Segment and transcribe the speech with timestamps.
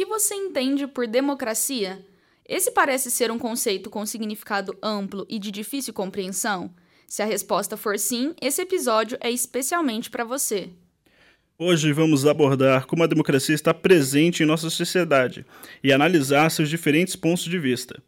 [0.00, 2.02] que você entende por democracia?
[2.48, 6.70] Esse parece ser um conceito com significado amplo e de difícil compreensão?
[7.06, 10.70] Se a resposta for sim, esse episódio é especialmente para você.
[11.58, 15.44] Hoje vamos abordar como a democracia está presente em nossa sociedade
[15.84, 18.02] e analisar seus diferentes pontos de vista.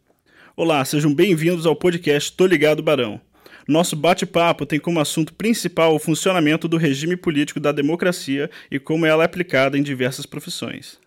[0.57, 3.21] Olá, sejam bem-vindos ao podcast Tô Ligado Barão.
[3.69, 9.05] Nosso bate-papo tem como assunto principal o funcionamento do regime político da democracia e como
[9.05, 11.02] ela é aplicada em diversas profissões.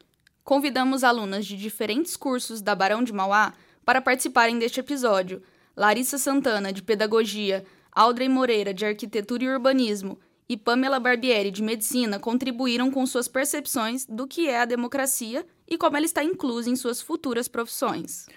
[0.46, 3.52] Convidamos alunas de diferentes cursos da Barão de Mauá
[3.84, 5.42] para participarem deste episódio.
[5.76, 12.20] Larissa Santana, de Pedagogia, Audrey Moreira, de Arquitetura e Urbanismo, e Pamela Barbieri, de Medicina,
[12.20, 16.76] contribuíram com suas percepções do que é a democracia e como ela está inclusa em
[16.76, 18.28] suas futuras profissões.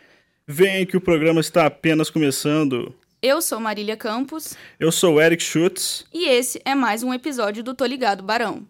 [0.47, 2.95] Vem que o programa está apenas começando.
[3.21, 4.55] Eu sou Marília Campos.
[4.81, 6.07] Eu sou Eric Schutz.
[6.11, 8.67] E esse é mais um episódio do Tô Ligado Barão.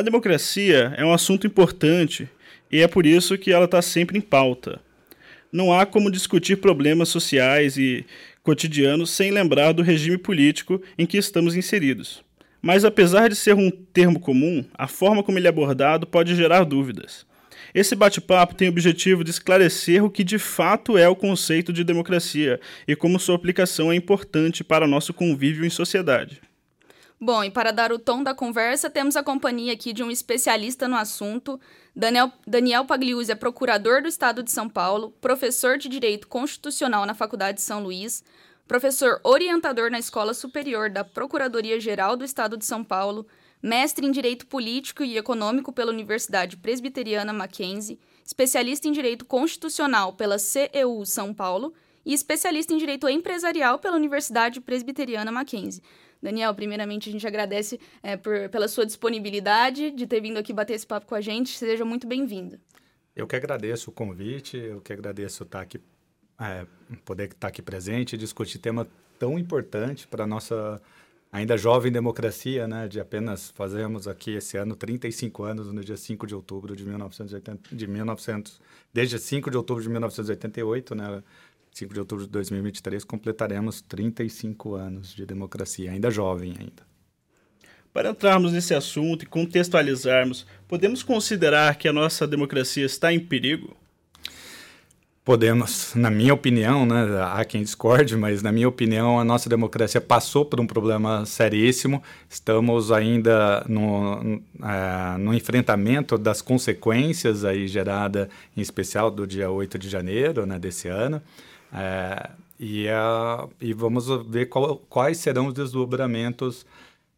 [0.00, 2.26] A democracia é um assunto importante
[2.72, 4.80] e é por isso que ela está sempre em pauta.
[5.52, 8.06] Não há como discutir problemas sociais e
[8.42, 12.24] cotidianos sem lembrar do regime político em que estamos inseridos.
[12.62, 16.64] Mas apesar de ser um termo comum, a forma como ele é abordado pode gerar
[16.64, 17.26] dúvidas.
[17.74, 21.84] Esse bate-papo tem o objetivo de esclarecer o que de fato é o conceito de
[21.84, 26.40] democracia e como sua aplicação é importante para nosso convívio em sociedade.
[27.22, 30.88] Bom, e para dar o tom da conversa, temos a companhia aqui de um especialista
[30.88, 31.60] no assunto.
[31.94, 37.12] Daniel, Daniel Pagliuzzi é procurador do Estado de São Paulo, professor de Direito Constitucional na
[37.12, 38.24] Faculdade de São Luís,
[38.66, 43.26] professor orientador na Escola Superior da Procuradoria-Geral do Estado de São Paulo,
[43.62, 50.38] mestre em Direito Político e Econômico pela Universidade Presbiteriana Mackenzie, especialista em Direito Constitucional pela
[50.38, 55.82] CEU São Paulo e especialista em Direito Empresarial pela Universidade Presbiteriana Mackenzie.
[56.22, 60.74] Daniel, primeiramente a gente agradece é, por, pela sua disponibilidade de ter vindo aqui bater
[60.74, 61.56] esse papo com a gente.
[61.56, 62.58] Seja muito bem-vindo.
[63.14, 65.80] Eu que agradeço o convite, eu que agradeço estar aqui,
[66.40, 66.66] é,
[67.04, 68.86] poder estar aqui presente e discutir tema
[69.18, 70.80] tão importante para a nossa
[71.32, 76.26] ainda jovem democracia, né, de apenas fazemos aqui esse ano 35 anos no dia 5
[76.26, 78.60] de outubro de 1980, de 1900,
[78.92, 81.22] desde 5 de outubro de 1988, né,
[81.72, 86.90] 5 de outubro de 2023, completaremos 35 anos de democracia, ainda jovem ainda.
[87.92, 93.76] Para entrarmos nesse assunto e contextualizarmos, podemos considerar que a nossa democracia está em perigo?
[95.24, 100.00] Podemos, na minha opinião, né, há quem discorde, mas na minha opinião a nossa democracia
[100.00, 102.02] passou por um problema seríssimo.
[102.28, 109.50] Estamos ainda no, no, é, no enfrentamento das consequências aí gerada, em especial do dia
[109.50, 111.20] 8 de janeiro né, desse ano.
[111.72, 116.66] É, e, a, e vamos ver qual, quais serão os desdobramentos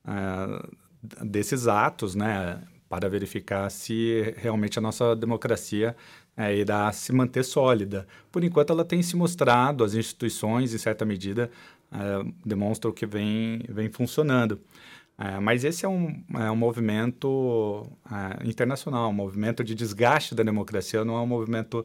[0.06, 5.96] é, desses atos, né, para verificar se realmente a nossa democracia
[6.36, 8.06] é, irá se manter sólida.
[8.30, 11.50] Por enquanto, ela tem se mostrado, as instituições, em certa medida,
[11.90, 14.60] é, demonstram que vem, vem funcionando.
[15.18, 20.42] É, mas esse é um, é um movimento é, internacional, um movimento de desgaste da
[20.42, 21.84] democracia, não é um movimento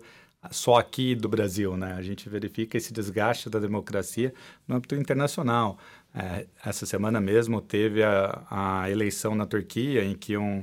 [0.51, 1.93] só aqui do Brasil, né?
[1.93, 4.33] A gente verifica esse desgaste da democracia
[4.67, 5.77] no âmbito internacional.
[6.13, 10.61] É, essa semana mesmo teve a, a, eleição na Turquia em que um,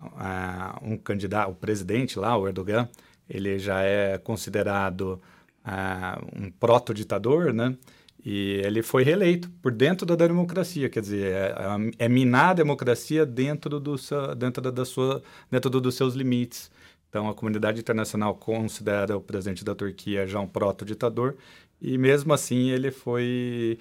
[0.00, 2.88] uh, um candidato, o presidente lá, o Erdogan,
[3.28, 5.20] ele já é considerado
[5.64, 7.76] uh, um proto-ditador, né?
[8.24, 11.54] E ele foi reeleito por dentro da democracia, quer dizer, é,
[11.98, 13.96] é, é minar a democracia dentro, do,
[14.36, 16.70] dentro, da sua, dentro dos seus limites.
[17.10, 21.36] Então, a comunidade internacional considera o presidente da Turquia já um proto-ditador
[21.82, 23.78] e mesmo assim ele foi,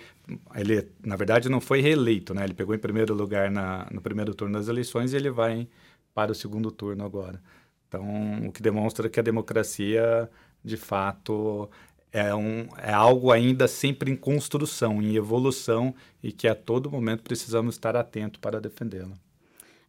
[0.56, 2.44] ele na verdade não foi reeleito, né?
[2.44, 5.68] Ele pegou em primeiro lugar na, no primeiro turno das eleições e ele vai
[6.13, 7.39] para o segundo turno agora.
[7.88, 10.29] Então, o que demonstra que a democracia,
[10.63, 11.69] de fato,
[12.12, 15.94] é, um, é algo ainda sempre em construção, em evolução
[16.24, 19.15] e que a todo momento precisamos estar atentos para defendê-la.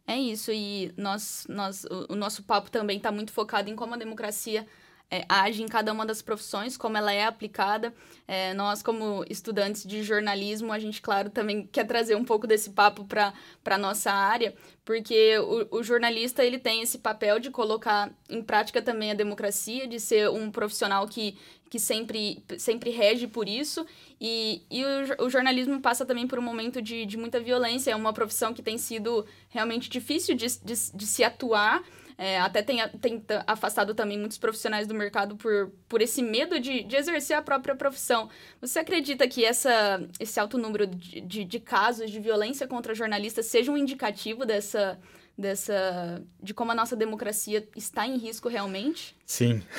[0.07, 3.93] É isso, e nós, nós, o, o nosso papo também está muito focado em como
[3.93, 4.67] a democracia
[5.11, 7.93] é, age em cada uma das profissões, como ela é aplicada.
[8.25, 12.69] É, nós, como estudantes de jornalismo, a gente, claro, também quer trazer um pouco desse
[12.69, 13.33] papo para
[13.65, 14.55] a nossa área,
[14.85, 19.85] porque o, o, jornalista ele tem esse papel de colocar em prática também a democracia,
[19.85, 21.37] de ser um profissional que,
[21.69, 23.85] que sempre, sempre rege por isso.
[24.19, 27.95] E, e o, o jornalismo passa também por um momento de, de muita violência, é
[27.97, 31.83] uma profissão que tem sido realmente difícil de, de, de se atuar.
[32.23, 36.83] É, até tem, tem afastado também muitos profissionais do mercado por, por esse medo de,
[36.83, 38.29] de exercer a própria profissão.
[38.61, 43.47] Você acredita que essa, esse alto número de, de, de casos de violência contra jornalistas
[43.47, 44.99] seja um indicativo dessa,
[45.37, 49.15] dessa de como a nossa democracia está em risco realmente?
[49.25, 49.61] Sim.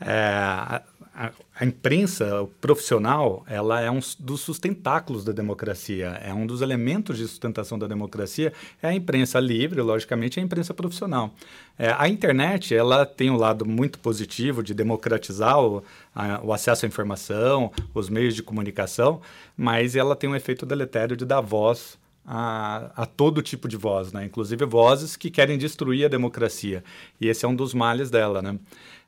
[0.00, 0.82] É,
[1.14, 7.16] a, a, imprensa profissional ela é um dos sustentáculos da democracia, é um dos elementos
[7.16, 8.52] de sustentação da democracia.
[8.82, 11.32] É a imprensa livre, logicamente, é a imprensa profissional.
[11.78, 15.82] É, a internet ela tem um lado muito positivo de democratizar o,
[16.14, 19.22] a, o acesso à informação, os meios de comunicação,
[19.56, 24.12] mas ela tem um efeito deletério de dar voz a, a, todo tipo de voz,
[24.12, 24.24] né?
[24.24, 26.82] inclusive vozes que querem destruir a democracia.
[27.20, 28.40] E esse é um dos males dela.
[28.40, 28.58] Né?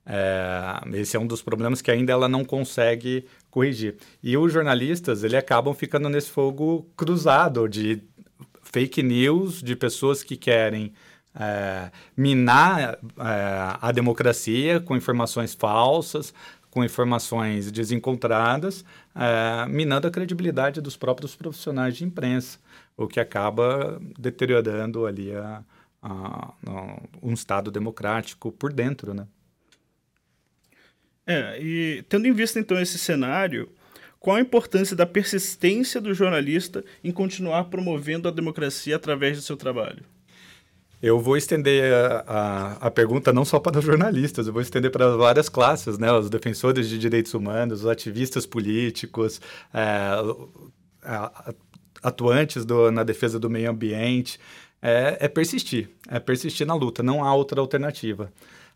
[0.04, 3.96] É, esse é um dos problemas que ainda ela não consegue corrigir.
[4.22, 8.02] E os jornalistas, ele acabam ficando nesse fogo cruzado de
[8.62, 10.92] fake news, de pessoas que querem
[11.34, 16.32] é, minar é, a democracia com informações falsas,
[16.70, 18.84] com informações desencontradas,
[19.14, 22.58] é, minando a credibilidade dos próprios profissionais de imprensa,
[22.96, 25.62] o que acaba deteriorando ali a,
[26.02, 29.26] a, a um Estado democrático por dentro, né?
[31.26, 33.68] É, e tendo em vista então esse cenário,
[34.20, 39.56] qual a importância da persistência do jornalista em continuar promovendo a democracia através do seu
[39.56, 40.04] trabalho?
[41.02, 44.90] Eu vou estender a, a, a, pergunta não só para os jornalistas, eu vou estender
[44.90, 46.10] para várias classes, né?
[46.10, 49.40] Os defensores de direitos humanos, os ativistas políticos,
[49.74, 50.10] é,
[52.02, 54.38] atuantes do, na defesa do meio ambiente.
[54.80, 58.32] É, é persistir, é persistir na luta, não há outra alternativa.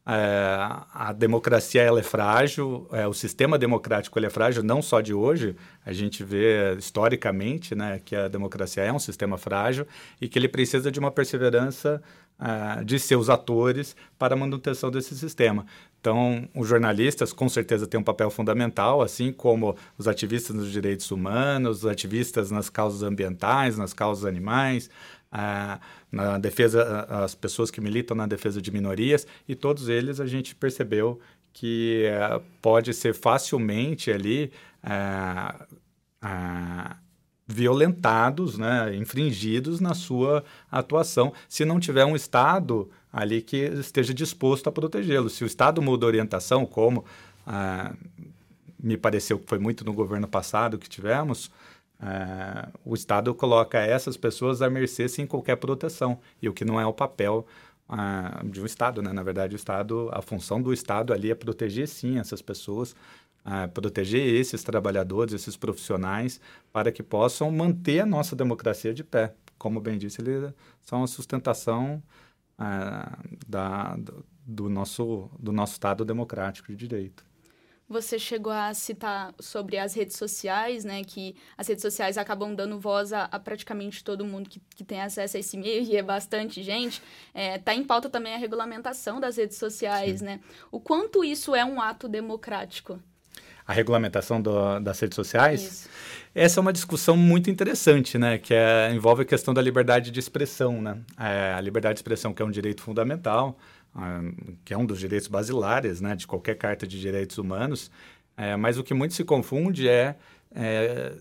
[0.06, 0.56] É,
[0.94, 5.12] a democracia ela é frágil, é, o sistema democrático ele é frágil, não só de
[5.12, 9.86] hoje, a gente vê historicamente né, que a democracia é um sistema frágil
[10.20, 12.02] e que ele precisa de uma perseverança
[12.40, 15.66] é, de seus atores para a manutenção desse sistema.
[16.00, 21.10] Então, os jornalistas com certeza têm um papel fundamental, assim como os ativistas nos direitos
[21.10, 24.88] humanos, os ativistas nas causas ambientais, nas causas animais,
[26.10, 30.54] na defesa, as pessoas que militam na defesa de minorias, e todos eles a gente
[30.54, 31.20] percebeu
[31.52, 34.52] que uh, pode ser facilmente ali
[34.84, 35.64] uh,
[36.24, 36.96] uh,
[37.50, 44.68] violentados, né, infringidos na sua atuação, se não tiver um Estado ali que esteja disposto
[44.68, 45.32] a protegê-los.
[45.32, 47.04] Se o Estado muda a orientação, como
[48.82, 51.50] me pareceu que foi muito no governo passado que tivemos,
[52.00, 56.80] é, o Estado coloca essas pessoas à mercê sem qualquer proteção, e o que não
[56.80, 57.46] é o papel
[57.90, 59.12] uh, de um Estado, né?
[59.12, 62.94] Na verdade, o Estado, a função do Estado ali é proteger, sim, essas pessoas,
[63.72, 66.40] proteger esses trabalhadores, esses profissionais,
[66.72, 69.34] para que possam manter a nossa democracia de pé.
[69.58, 72.02] Como bem disse, eles são a sustentação
[73.46, 77.24] da, do, do, nosso, do nosso Estado democrático de direito.
[77.90, 81.02] Você chegou a citar sobre as redes sociais, né?
[81.02, 85.00] Que as redes sociais acabam dando voz a, a praticamente todo mundo que, que tem
[85.00, 87.02] acesso a esse meio, e é bastante gente.
[87.34, 90.24] É, tá em pauta também a regulamentação das redes sociais, Sim.
[90.24, 90.40] né?
[90.70, 93.00] O quanto isso é um ato democrático?
[93.70, 95.62] A regulamentação do, das redes sociais.
[95.62, 95.88] Isso.
[96.34, 98.36] Essa é uma discussão muito interessante, né?
[98.36, 100.98] Que é, envolve a questão da liberdade de expressão, né?
[101.16, 103.56] É, a liberdade de expressão, que é um direito fundamental,
[104.64, 107.90] que é um dos direitos basilares né, de qualquer carta de direitos humanos,
[108.36, 110.16] é, mas o que muito se confunde é,
[110.52, 111.12] é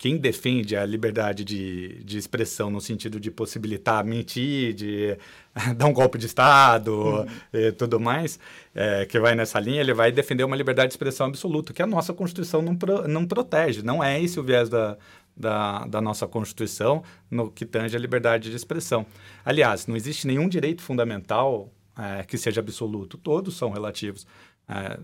[0.00, 5.14] quem defende a liberdade de, de expressão no sentido de possibilitar mentir, de
[5.76, 7.26] dar um golpe de Estado uhum.
[7.52, 8.38] e tudo mais,
[8.74, 11.86] é, que vai nessa linha, ele vai defender uma liberdade de expressão absoluta, que a
[11.86, 13.82] nossa Constituição não, pro, não protege.
[13.82, 14.96] Não é esse o viés da,
[15.36, 19.04] da, da, nossa Constituição no que tange a liberdade de expressão.
[19.44, 24.26] Aliás, não existe nenhum direito fundamental é, que seja absoluto, todos são relativos.
[24.66, 24.98] É,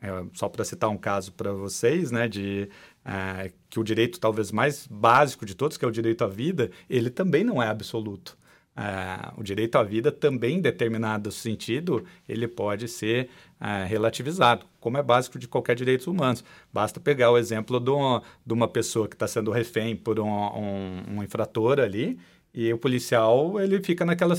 [0.00, 2.68] é, só para citar um caso para vocês, né, de
[3.08, 6.70] é, que o direito talvez mais básico de todos, que é o direito à vida,
[6.90, 8.36] ele também não é absoluto.
[8.76, 14.98] É, o direito à vida também, em determinado sentido, ele pode ser é, relativizado, como
[14.98, 16.38] é básico de qualquer direito humano.
[16.70, 21.02] Basta pegar o exemplo uma, de uma pessoa que está sendo refém por um, um,
[21.16, 22.18] um infrator ali
[22.52, 24.34] e o policial, ele fica naquela,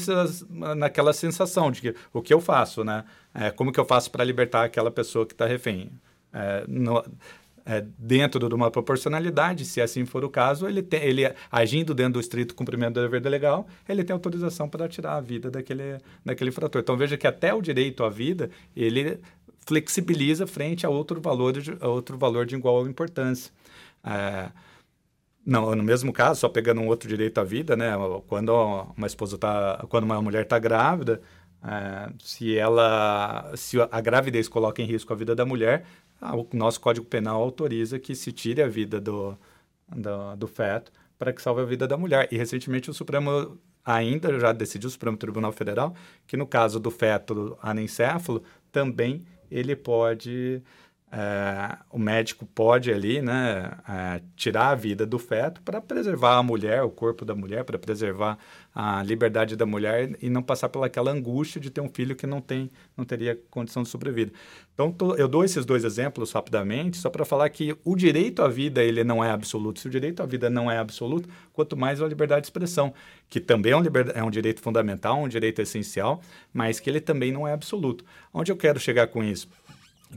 [0.75, 3.03] naquela sensação de que o que eu faço, né?
[3.33, 5.91] É, como que eu faço para libertar aquela pessoa que está refém?
[6.31, 7.03] É, no,
[7.69, 12.13] é, dentro de uma proporcionalidade, se assim for o caso, ele, tem, ele agindo dentro
[12.13, 16.49] do estrito cumprimento do dever legal, ele tem autorização para tirar a vida daquele, daquele
[16.51, 16.81] frator.
[16.81, 19.19] Então veja que até o direito à vida, ele
[19.67, 23.53] flexibiliza frente a outro valor de, a outro valor de igual importância.
[24.03, 24.49] É,
[25.45, 27.91] não, no mesmo caso, só pegando um outro direito à vida, né?
[28.27, 28.51] Quando
[28.97, 31.21] uma esposa tá, quando uma mulher está grávida,
[31.63, 35.85] é, se ela, se a gravidez coloca em risco a vida da mulher,
[36.21, 39.37] o nosso Código Penal autoriza que se tire a vida do,
[39.87, 42.27] do, do feto para que salve a vida da mulher.
[42.31, 45.93] E recentemente o Supremo ainda já decidiu, o Supremo Tribunal Federal,
[46.27, 50.61] que no caso do feto anencéfalo, também ele pode
[51.11, 56.43] é, o médico pode ali, né, é, tirar a vida do feto para preservar a
[56.43, 58.37] mulher, o corpo da mulher, para preservar
[58.73, 62.39] a liberdade da mulher e não passar pelaquela angústia de ter um filho que não
[62.39, 64.31] tem, não teria condição de sobrevida.
[64.73, 68.47] Então, tô, eu dou esses dois exemplos rapidamente, só para falar que o direito à
[68.47, 69.79] vida ele não é absoluto.
[69.79, 72.93] Se o direito à vida não é absoluto, quanto mais a liberdade de expressão,
[73.27, 76.21] que também é um, é um direito fundamental, um direito essencial,
[76.53, 78.05] mas que ele também não é absoluto.
[78.33, 79.49] Onde eu quero chegar com isso?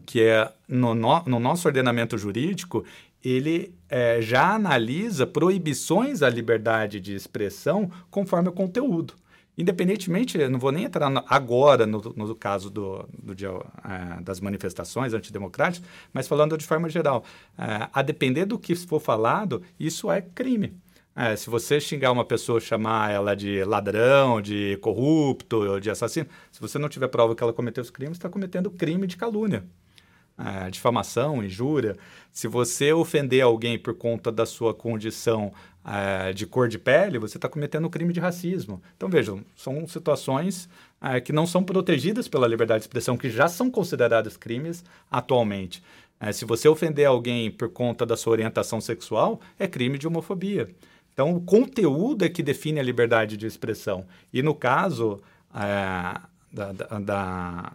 [0.07, 2.85] Que é no, no, no nosso ordenamento jurídico,
[3.25, 9.15] ele é, já analisa proibições à liberdade de expressão conforme o conteúdo.
[9.57, 15.13] Independentemente, não vou nem entrar agora no, no caso do, do dia, é, das manifestações
[15.13, 17.23] antidemocráticas, mas falando de forma geral,
[17.59, 20.75] é, a depender do que for falado, isso é crime.
[21.15, 26.59] É, se você xingar uma pessoa, chamar ela de ladrão, de corrupto, de assassino, se
[26.59, 29.63] você não tiver prova que ela cometeu os crimes, está cometendo crime de calúnia
[30.39, 31.97] é, difamação, injúria,
[32.33, 35.53] se você ofender alguém por conta da sua condição
[35.85, 38.83] é, de cor de pele, você está cometendo um crime de racismo.
[38.97, 40.69] Então, vejam, são situações
[41.01, 45.83] é, que não são protegidas pela liberdade de expressão, que já são consideradas crimes atualmente.
[46.19, 50.71] É, se você ofender alguém por conta da sua orientação sexual, é crime de homofobia.
[51.13, 54.07] Então, o conteúdo é que define a liberdade de expressão.
[54.33, 55.21] E no caso
[55.53, 57.73] da, da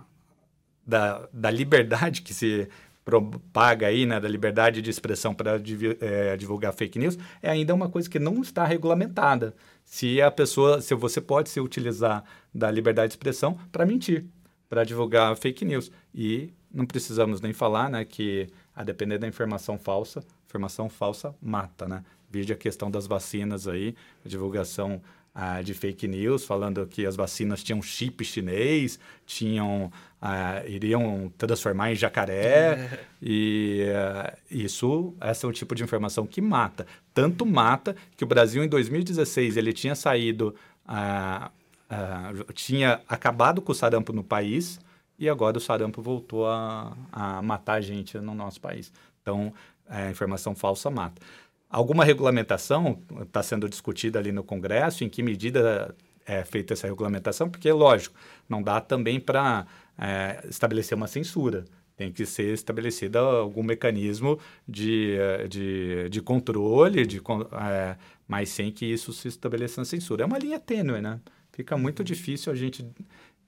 [0.88, 2.70] da, da liberdade que se
[3.04, 5.62] propaga aí, né, da liberdade de expressão para
[6.02, 9.56] é, divulgar fake news, é ainda uma coisa que não está regulamentada.
[9.86, 14.26] Se a pessoa, se você pode se utilizar da liberdade de expressão para mentir,
[14.70, 15.92] para divulgar fake news.
[16.14, 21.88] E não precisamos nem falar, né, que a depender da informação falsa, informação falsa mata,
[21.88, 22.04] né?
[22.30, 25.02] Veja a questão das vacinas aí, divulgação
[25.34, 31.92] ah, de fake news, falando que as vacinas tinham chip chinês, tinham ah, iriam transformar
[31.92, 33.00] em jacaré é.
[33.22, 36.88] e uh, isso esse é um tipo de informação que mata.
[37.14, 40.56] Tanto mata que o Brasil em 2016 ele tinha saído
[40.88, 44.80] uh, uh, tinha acabado com o sarampo no país
[45.20, 48.92] e agora o sarampo voltou a, a matar a gente no nosso país.
[49.22, 49.54] Então
[49.88, 51.22] a é, informação falsa mata.
[51.70, 55.94] Alguma regulamentação está sendo discutida ali no Congresso em que medida
[56.26, 57.50] é feita essa regulamentação?
[57.50, 58.16] Porque lógico
[58.48, 59.66] não dá também para
[59.98, 61.66] é, estabelecer uma censura.
[61.96, 68.72] Tem que ser estabelecido algum mecanismo de, é, de, de controle, de, é, mas sem
[68.72, 70.24] que isso se estabeleça na censura.
[70.24, 71.20] É uma linha tênue, né?
[71.52, 72.88] Fica muito difícil a gente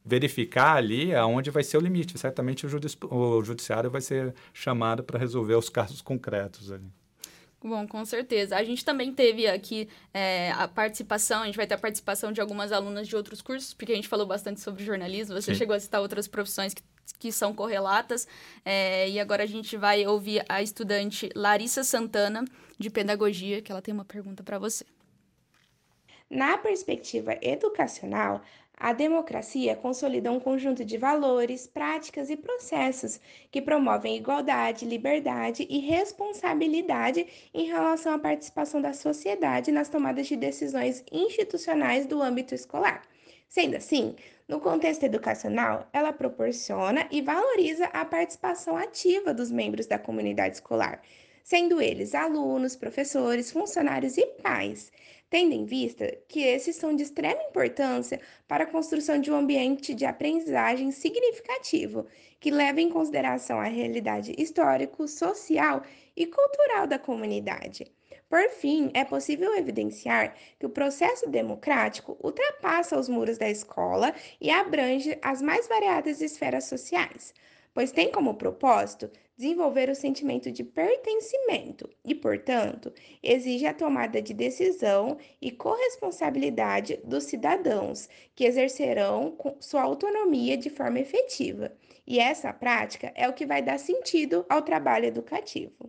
[0.03, 2.17] verificar ali aonde vai ser o limite.
[2.17, 6.91] Certamente o, judici o judiciário vai ser chamado para resolver os casos concretos ali.
[7.61, 8.55] Bom, com certeza.
[8.55, 12.39] A gente também teve aqui é, a participação, a gente vai ter a participação de
[12.39, 15.59] algumas alunas de outros cursos, porque a gente falou bastante sobre jornalismo, você Sim.
[15.59, 16.81] chegou a citar outras profissões que,
[17.19, 18.27] que são correlatas,
[18.63, 22.45] é, e agora a gente vai ouvir a estudante Larissa Santana,
[22.77, 24.85] de Pedagogia, que ela tem uma pergunta para você.
[26.29, 28.41] Na perspectiva educacional,
[28.79, 33.19] a democracia consolida um conjunto de valores, práticas e processos
[33.51, 40.37] que promovem igualdade, liberdade e responsabilidade em relação à participação da sociedade nas tomadas de
[40.37, 43.01] decisões institucionais do âmbito escolar.
[43.49, 44.15] Sendo assim,
[44.47, 51.01] no contexto educacional, ela proporciona e valoriza a participação ativa dos membros da comunidade escolar,
[51.43, 54.91] sendo eles alunos, professores, funcionários e pais
[55.29, 59.93] tendo em vista que esses são de extrema importância para a construção de um ambiente
[59.93, 62.07] de aprendizagem significativo,
[62.39, 65.83] que leva em consideração a realidade histórico, social
[66.15, 67.91] e cultural da comunidade.
[68.29, 74.51] Por fim, é possível evidenciar que o processo democrático ultrapassa os muros da escola e
[74.51, 77.33] abrange as mais variadas esferas sociais,
[77.73, 84.33] pois tem como propósito desenvolver o sentimento de pertencimento e, portanto, exige a tomada de
[84.33, 91.71] decisão e corresponsabilidade dos cidadãos, que exercerão sua autonomia de forma efetiva.
[92.05, 95.87] E essa prática é o que vai dar sentido ao trabalho educativo.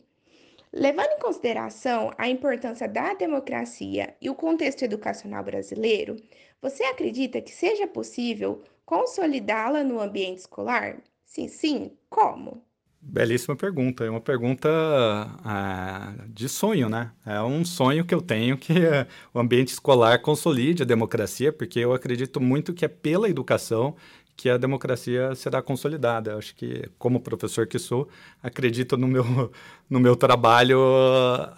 [0.73, 6.15] Levando em consideração a importância da democracia e o contexto educacional brasileiro,
[6.63, 11.03] você acredita que seja possível consolidá-la no ambiente escolar?
[11.31, 12.61] Sim, sim, como?
[13.01, 14.05] Belíssima pergunta.
[14.05, 14.69] É uma pergunta
[15.47, 17.13] é, de sonho, né?
[17.25, 18.73] É um sonho que eu tenho que
[19.33, 23.95] o ambiente escolar consolide a democracia, porque eu acredito muito que é pela educação
[24.37, 26.33] que a democracia será consolidada.
[26.33, 28.09] Eu acho que, como professor que sou,
[28.43, 29.53] acredito no meu,
[29.89, 30.81] no meu trabalho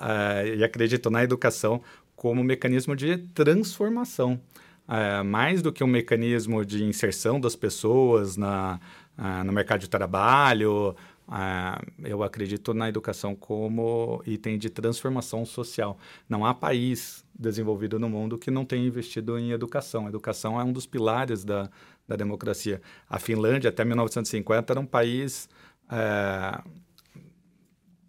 [0.02, 1.83] é, e acredito na educação
[2.14, 4.38] como mecanismo de transformação.
[4.87, 8.81] É, mais do que um mecanismo de inserção das pessoas na,
[9.23, 10.97] uh, no mercado de trabalho,
[11.29, 15.97] uh, eu acredito na educação como item de transformação social.
[16.29, 20.07] Não há país desenvolvido no mundo que não tenha investido em educação.
[20.07, 21.71] A educação é um dos pilares da,
[22.07, 22.83] da democracia.
[23.09, 25.49] A Finlândia, até 1950, era um país
[25.91, 26.61] é,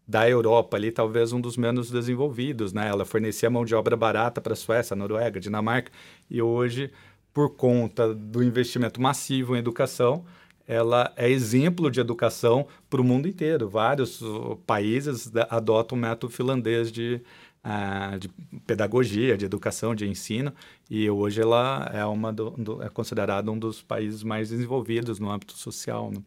[0.08, 2.88] da Europa ali, talvez um dos menos desenvolvidos, né?
[2.88, 5.92] Ela fornecia mão de obra barata para a Suécia, Noruega, Dinamarca,
[6.30, 6.92] e hoje,
[7.34, 10.26] por conta do investimento massivo em educação,
[10.68, 13.70] ela é exemplo de educação para o mundo inteiro.
[13.70, 17.22] Vários uh, países adotam o método finlandês de,
[17.64, 18.30] uh, de
[18.66, 20.54] pedagogia, de educação, de ensino,
[20.90, 25.30] e hoje ela é, uma do, do, é considerada um dos países mais desenvolvidos no
[25.30, 26.12] âmbito social.
[26.12, 26.22] Né?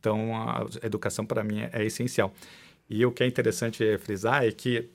[0.00, 2.32] Então, a educação, para mim, é, é essencial.
[2.88, 4.90] E o que é interessante frisar é que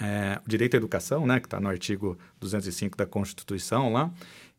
[0.00, 4.12] é, o direito à educação, né, que está no artigo 205 da Constituição lá,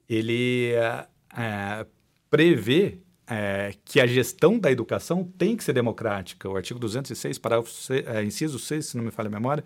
[0.08, 1.86] ele é, é,
[2.30, 3.00] prevê
[3.30, 6.50] é, que a gestão da educação tem que ser democrática.
[6.50, 9.64] O artigo 206, parágrafo é, inciso 6, se não me falha a memória,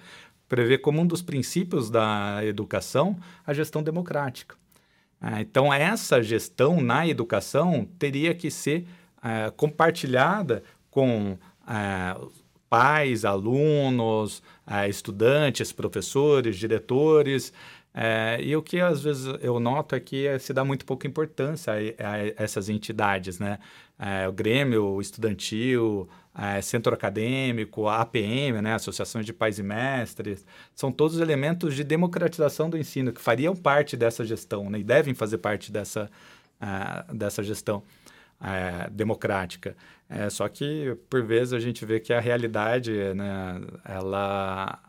[0.50, 4.56] prevê como um dos princípios da educação a gestão democrática.
[5.22, 8.86] É, então, essa gestão na educação teria que ser
[9.56, 11.38] compartilhada com
[12.74, 17.54] pais, alunos, eh, estudantes, professores, diretores.
[17.94, 21.74] É, e o que às vezes eu noto é que se dá muito pouca importância
[21.74, 23.60] a, a essas entidades, né?
[24.00, 28.74] É, o Grêmio Estudantil, é, Centro Acadêmico, a APM, né?
[28.74, 33.96] Associações de Pais e Mestres, são todos elementos de democratização do ensino que fariam parte
[33.96, 34.80] dessa gestão né?
[34.80, 36.10] e devem fazer parte dessa,
[36.60, 37.84] uh, dessa gestão
[38.42, 39.76] é, democrática.
[40.10, 44.80] É, só que, por vezes, a gente vê que a realidade, né, ela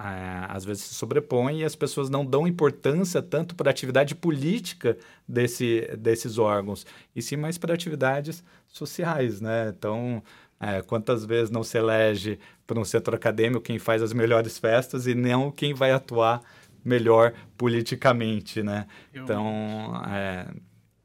[0.00, 4.96] às vezes se sobrepõe e as pessoas não dão importância tanto para a atividade política
[5.26, 9.72] desse, desses órgãos, e sim mais para atividades sociais, né?
[9.76, 10.22] Então,
[10.60, 15.06] é, quantas vezes não se elege para um centro acadêmico quem faz as melhores festas
[15.06, 16.42] e não quem vai atuar
[16.84, 18.86] melhor politicamente, né?
[19.12, 19.24] Eu...
[19.24, 20.46] Então, é,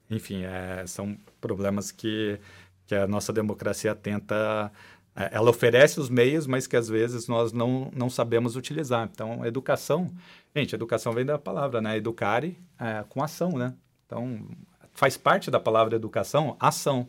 [0.10, 2.40] enfim, é, são problemas que,
[2.86, 4.72] que a nossa democracia tenta.
[5.16, 9.10] É, ela oferece os meios, mas que às vezes nós não, não sabemos utilizar.
[9.12, 10.10] Então, educação.
[10.56, 11.98] Gente, educação vem da palavra, né?
[11.98, 13.74] Educare é, com ação, né?
[14.06, 14.48] Então,
[14.92, 17.08] faz parte da palavra educação ação.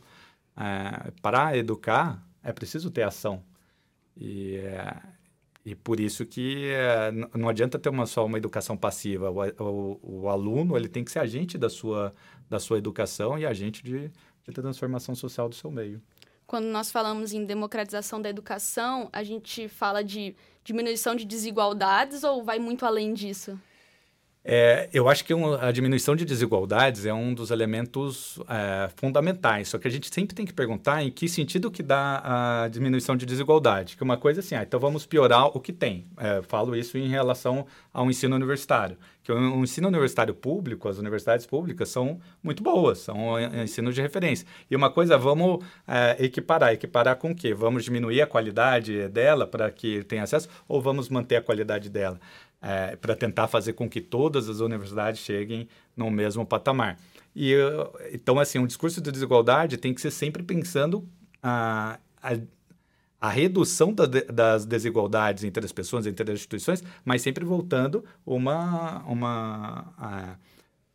[0.57, 3.43] É, para educar, é preciso ter ação.
[4.17, 4.97] E, é,
[5.65, 9.31] e por isso que é, não adianta ter uma, só uma educação passiva.
[9.31, 12.15] O, o, o, aluno ele tem que ser agente da sua,
[12.49, 14.11] da sua educação e agente de,
[14.47, 16.01] de transformação social do seu meio.
[16.47, 22.43] Quando nós falamos em democratização da educação, a gente fala de diminuição de desigualdades ou
[22.43, 23.59] vai muito além disso?
[24.47, 29.69] É, eu acho que um, a diminuição de desigualdades é um dos elementos é, fundamentais.
[29.69, 33.17] Só que a gente sempre tem que perguntar em que sentido que dá a diminuição
[33.17, 33.97] de desigualdade.
[33.97, 36.07] Que uma coisa assim, ah, então vamos piorar o que tem.
[36.19, 38.99] É, falo isso em relação ao ensino universitário.
[39.23, 44.03] Que o, o ensino universitário público, as universidades públicas são muito boas, são ensino de
[44.03, 44.47] referência.
[44.71, 46.75] E uma coisa, vamos é, equiparar.
[46.75, 47.55] Equiparar com o quê?
[47.55, 52.21] Vamos diminuir a qualidade dela para que tenha acesso ou vamos manter a qualidade dela?
[52.65, 56.99] É, para tentar fazer com que todas as universidades cheguem no mesmo patamar.
[57.37, 57.53] E
[58.11, 61.07] então, assim, um discurso de desigualdade tem que ser sempre pensando
[61.43, 62.39] a, a,
[63.21, 69.03] a redução da, das desigualdades entre as pessoas, entre as instituições, mas sempre voltando uma,
[69.03, 70.37] uma, a,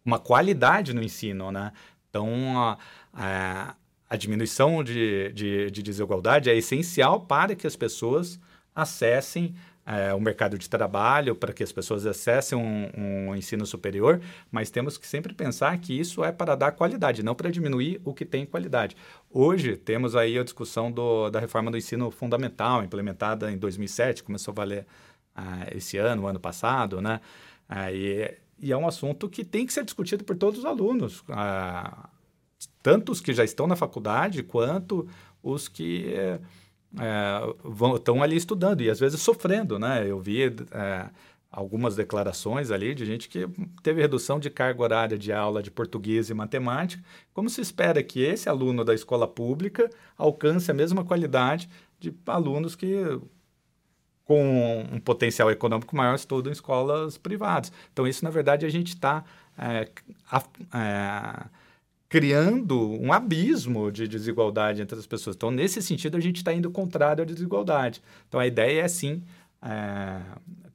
[0.03, 1.71] uma qualidade no ensino, né?
[2.09, 2.77] Então, a,
[3.13, 3.75] a,
[4.09, 8.39] a diminuição de, de, de desigualdade é essencial para que as pessoas
[8.73, 9.53] acessem
[9.89, 14.21] é, o mercado de trabalho, para que as pessoas acessem um, um, ensino superior,
[14.51, 18.13] mas temos que sempre pensar que isso é para dar qualidade, não para diminuir o
[18.13, 18.95] que tem qualidade.
[19.31, 24.51] Hoje temos aí a discussão do, da reforma do ensino fundamental, implementada em 2007, começou
[24.51, 24.85] a valer
[25.35, 27.19] ah, esse ano, ano passado, né?
[27.67, 31.23] Ah, e, e, é um assunto que tem que ser discutido por todos os alunos,
[31.29, 32.09] ah,
[32.83, 35.07] tanto os que já estão na faculdade, quanto
[35.41, 36.39] os que é,
[37.95, 40.07] estão ali estudando e às vezes sofrendo, né?
[40.07, 41.09] Eu vi é,
[41.51, 43.47] algumas declarações ali de gente que
[43.81, 47.03] teve redução de carga horária de aula de português e matemática.
[47.33, 52.75] Como se espera que esse aluno da escola pública alcance a mesma qualidade de alunos
[52.75, 53.19] que
[54.29, 57.71] com um potencial econômico maior estudam em escolas privadas.
[57.91, 59.23] Então, isso, na verdade, a gente está
[59.57, 59.89] é,
[60.71, 61.45] é,
[62.09, 65.35] criando um abismo de desigualdade entre as pessoas.
[65.35, 68.01] Então, nesse sentido, a gente está indo contrário à desigualdade.
[68.27, 69.23] Então, a ideia é, sim,
[69.61, 70.19] é,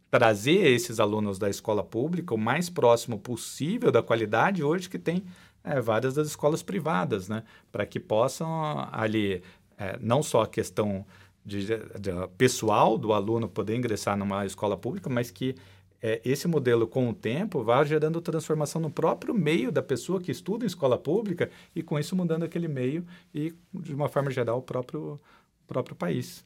[0.09, 5.25] trazer esses alunos da escola pública o mais próximo possível da qualidade hoje que tem
[5.65, 7.43] é, várias das escolas privadas, né?
[7.73, 9.43] Para que possam ali,
[9.77, 11.05] é, não só a questão
[11.45, 15.57] de, de, pessoal do aluno poder ingressar numa escola pública, mas que
[16.07, 20.31] é, esse modelo, com o tempo, vá gerando transformação no próprio meio da pessoa que
[20.31, 24.59] estuda em escola pública e, com isso, mudando aquele meio e, de uma forma geral,
[24.59, 25.19] o próprio,
[25.67, 26.45] próprio país.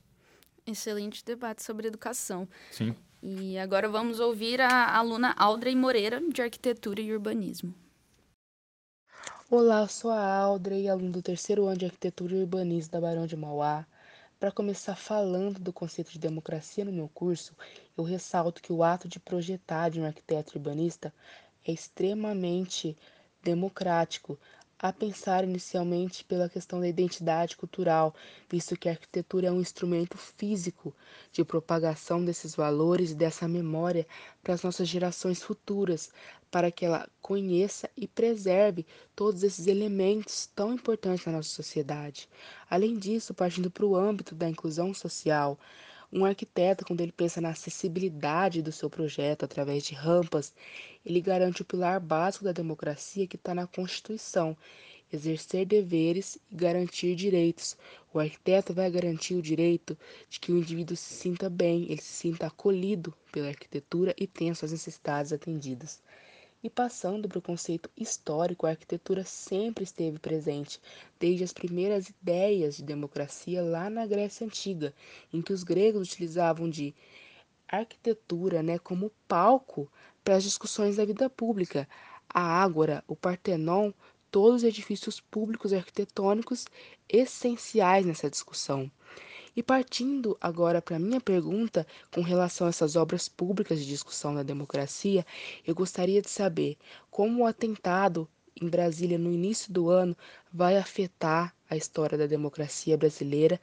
[0.65, 2.49] Excelente debate sobre educação.
[2.71, 2.95] Sim.
[3.21, 7.75] E agora vamos ouvir a aluna Audrey Moreira, de Arquitetura e Urbanismo.
[9.51, 13.27] Olá, eu sou a Audrey, aluna do terceiro ano de Arquitetura e Urbanismo da Barão
[13.27, 13.85] de Mauá.
[14.39, 17.57] Para começar falando do conceito de democracia no meu curso,
[17.99, 21.13] eu ressalto que o ato de projetar de um arquiteto urbanista
[21.67, 22.97] é extremamente
[23.43, 24.39] democrático,
[24.79, 28.15] a pensar inicialmente pela questão da identidade cultural,
[28.49, 30.95] visto que a arquitetura é um instrumento físico
[31.33, 34.07] de propagação desses valores e dessa memória
[34.41, 36.13] para as nossas gerações futuras,
[36.49, 42.29] para que ela conheça e preserve todos esses elementos tão importantes na nossa sociedade.
[42.71, 45.59] Além disso, partindo para o âmbito da inclusão social,
[46.11, 50.55] um arquiteto, quando ele pensa na acessibilidade do seu projeto através de rampas,
[51.05, 54.57] ele garante o pilar básico da democracia que está na Constituição,
[55.13, 57.77] exercer deveres e garantir direitos.
[58.13, 59.97] O arquiteto vai garantir o direito
[60.31, 64.55] de que o indivíduo se sinta bem, ele se sinta acolhido pela arquitetura e tenha
[64.55, 66.03] suas necessidades atendidas.
[66.61, 70.81] E passando para o conceito histórico, a arquitetura sempre esteve presente,
[71.19, 74.93] desde as primeiras ideias de democracia lá na Grécia Antiga,
[75.33, 76.93] em que os gregos utilizavam de
[77.69, 79.89] arquitetura né, como palco
[80.25, 81.89] para as discussões da vida pública.
[82.29, 83.93] A Ágora, o Partenon,
[84.29, 86.67] todos os edifícios públicos arquitetônicos
[87.09, 88.91] essenciais nessa discussão.
[89.59, 94.33] E partindo agora para a minha pergunta com relação a essas obras públicas de discussão
[94.33, 95.27] da democracia,
[95.67, 96.77] eu gostaria de saber
[97.11, 98.29] como o atentado
[98.63, 100.17] em Brasília no início do ano
[100.53, 103.61] vai afetar a história da democracia brasileira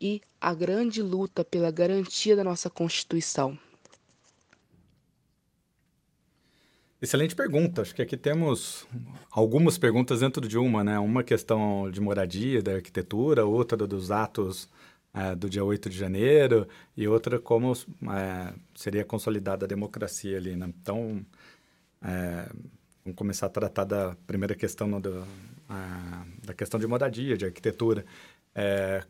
[0.00, 3.58] e a grande luta pela garantia da nossa Constituição.
[7.02, 7.82] Excelente pergunta.
[7.82, 8.86] Acho que aqui temos
[9.30, 10.98] algumas perguntas dentro de uma, né?
[10.98, 14.70] Uma questão de moradia, da arquitetura, outra dos atos
[15.14, 20.56] é, do dia 8 de janeiro e outra como é, seria consolidada a democracia ali,
[20.56, 20.66] né?
[20.80, 21.24] Então,
[22.02, 22.48] é,
[23.04, 25.24] vamos começar a tratar da primeira questão no, do,
[25.68, 28.04] a, da questão de moradia, de arquitetura.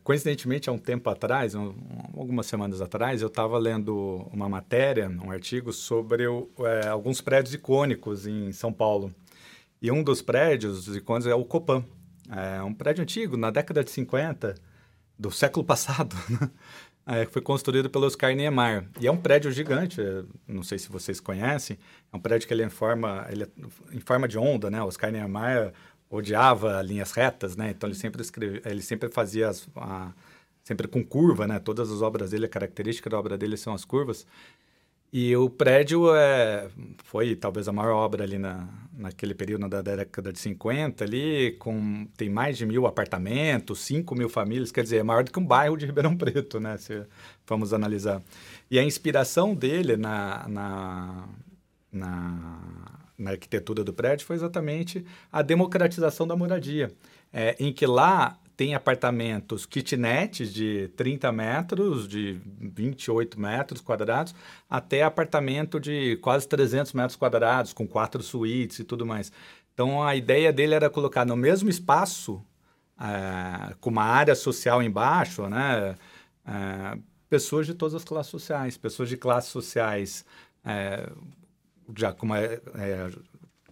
[0.03, 1.75] Coincidentemente, há um tempo atrás, um,
[2.17, 6.23] algumas semanas atrás, eu estava lendo uma matéria, um artigo sobre
[6.89, 9.13] alguns prédios icônicos em São Paulo.
[9.79, 11.85] E um dos prédios icônicos é o Copan.
[12.27, 14.55] É um prédio antigo, na década de 50,
[15.17, 16.49] do século passado, né?
[17.05, 18.87] é, foi construído pelo Oscar Niemeyer.
[18.99, 20.01] E é um prédio gigante,
[20.47, 21.77] não sei se vocês conhecem,
[22.11, 23.47] é um prédio que ele é em forma, ele é
[23.91, 24.81] em forma de onda, né?
[24.81, 25.73] O Oscar Niemeyer
[26.09, 27.71] odiava linhas retas, né?
[27.71, 30.11] Então ele sempre escreve, ele sempre fazia as, a,
[30.63, 31.59] sempre com curva, né?
[31.59, 34.25] Todas as obras dele, a característica da obra dele são as curvas.
[35.13, 36.69] E o prédio é,
[37.03, 42.07] foi talvez a maior obra ali na, naquele período da década de 50 ali, com,
[42.17, 45.45] tem mais de mil apartamentos, 5 mil famílias, quer dizer, é maior do que um
[45.45, 47.03] bairro de Ribeirão Preto, né, se
[47.47, 48.21] vamos analisar.
[48.69, 51.29] E a inspiração dele na, na,
[51.91, 56.91] na, na arquitetura do prédio foi exatamente a democratização da moradia,
[57.31, 64.33] é, em que lá tem apartamentos kitnets de 30 metros, de 28 metros quadrados,
[64.69, 69.31] até apartamento de quase 300 metros quadrados, com quatro suítes e tudo mais.
[69.73, 72.41] Então, a ideia dele era colocar no mesmo espaço,
[72.99, 75.95] é, com uma área social embaixo, né,
[76.47, 76.97] é,
[77.29, 80.25] pessoas de todas as classes sociais, pessoas de classes sociais
[80.63, 81.09] é,
[81.95, 82.37] já com uma,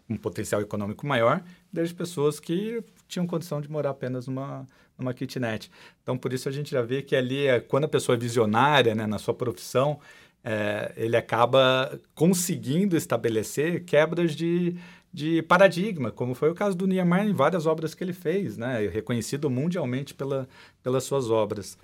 [0.10, 1.41] um potencial econômico maior,
[1.72, 5.71] desde pessoas que tinham condição de morar apenas numa, numa kitnet.
[6.02, 8.93] Então, por isso a gente já vê que ali, é, quando a pessoa é visionária
[8.93, 9.99] né, na sua profissão,
[10.43, 14.76] é, ele acaba conseguindo estabelecer quebras de,
[15.12, 18.88] de paradigma, como foi o caso do Niemeyer em várias obras que ele fez, né,
[18.88, 20.47] reconhecido mundialmente pela,
[20.82, 21.78] pelas suas obras.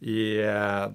[0.00, 0.92] E, é,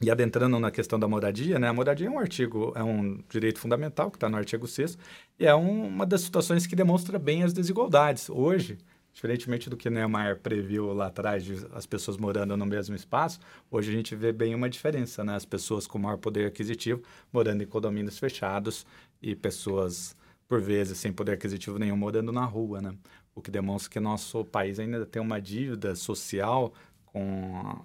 [0.00, 3.58] e adentrando na questão da moradia, né, a moradia é um artigo, é um direito
[3.58, 4.96] fundamental que está no artigo 6
[5.38, 8.30] e é um, uma das situações que demonstra bem as desigualdades.
[8.30, 8.78] Hoje,
[9.16, 13.90] Diferentemente do que Neymar previu lá atrás, de as pessoas morando no mesmo espaço, hoje
[13.90, 15.34] a gente vê bem uma diferença, né?
[15.34, 17.00] As pessoas com maior poder aquisitivo
[17.32, 18.84] morando em condomínios fechados
[19.22, 20.14] e pessoas,
[20.46, 22.94] por vezes, sem poder aquisitivo nenhum, morando na rua, né?
[23.34, 26.74] O que demonstra que nosso país ainda tem uma dívida social
[27.06, 27.82] com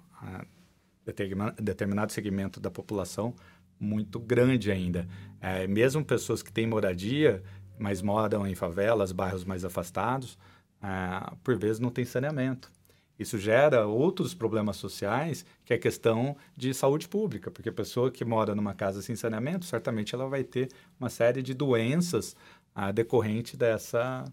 [1.58, 3.34] determinado segmento da população
[3.80, 5.08] muito grande ainda.
[5.40, 7.42] É, mesmo pessoas que têm moradia,
[7.78, 10.36] mas moram em favelas, bairros mais afastados,
[10.82, 12.70] é, por vezes não tem saneamento.
[13.18, 18.10] Isso gera outros problemas sociais, que é a questão de saúde pública, porque a pessoa
[18.10, 20.68] que mora numa casa sem saneamento, certamente ela vai ter
[20.98, 22.34] uma série de doenças
[22.74, 24.24] ah, decorrente dessa,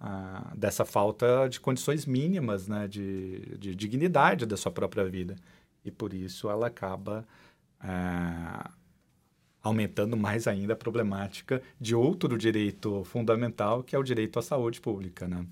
[0.00, 5.34] ah, dessa falta de condições mínimas né, de, de dignidade da sua própria vida.
[5.84, 7.26] E por isso ela acaba
[7.80, 8.70] ah,
[9.62, 14.80] aumentando mais ainda a problemática de outro direito fundamental, que é o direito à saúde
[14.80, 15.26] pública.
[15.26, 15.44] Né?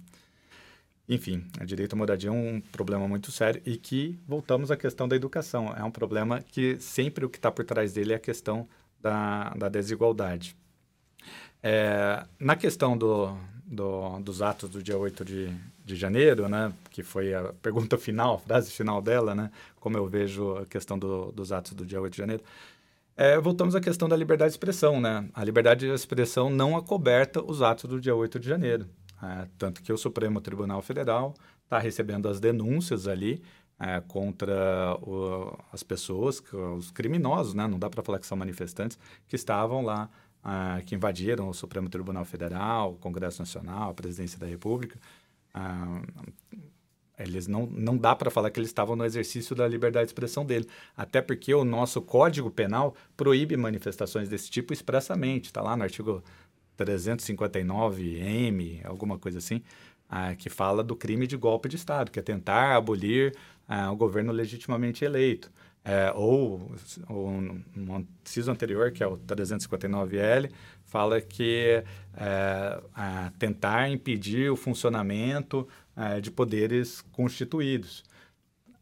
[1.09, 5.07] Enfim, a direito à moradia é um problema muito sério e que, voltamos à questão
[5.07, 8.21] da educação, é um problema que sempre o que está por trás dele é a
[8.21, 8.69] questão
[9.01, 10.57] da, da desigualdade.
[11.63, 15.51] É, na questão do, do, dos atos do dia 8 de,
[15.85, 20.07] de janeiro, né, que foi a pergunta final, a frase final dela, né, como eu
[20.09, 22.43] vejo a questão do, dos atos do dia 8 de janeiro,
[23.17, 25.01] é, voltamos à questão da liberdade de expressão.
[25.01, 25.29] Né?
[25.33, 28.87] A liberdade de expressão não acoberta os atos do dia 8 de janeiro.
[29.23, 33.43] É, tanto que o Supremo Tribunal Federal está recebendo as denúncias ali
[33.79, 36.43] é, contra o, as pessoas,
[36.77, 37.67] os criminosos, né?
[37.67, 40.09] não dá para falar que são manifestantes, que estavam lá,
[40.45, 44.99] é, que invadiram o Supremo Tribunal Federal, o Congresso Nacional, a Presidência da República.
[45.55, 46.27] É,
[47.19, 50.45] eles não, não dá para falar que eles estavam no exercício da liberdade de expressão
[50.45, 55.83] dele, até porque o nosso Código Penal proíbe manifestações desse tipo expressamente, está lá no
[55.83, 56.23] artigo
[56.79, 59.63] 359-M, alguma coisa assim,
[60.09, 63.35] ah, que fala do crime de golpe de Estado, que é tentar abolir
[63.69, 65.51] ah, o governo legitimamente eleito.
[65.89, 66.75] É, ou,
[67.09, 70.51] ou no inciso anterior, que é o 359L,
[70.85, 71.85] fala que
[72.17, 72.81] é,
[73.39, 78.03] tentar impedir o funcionamento é, de poderes constituídos.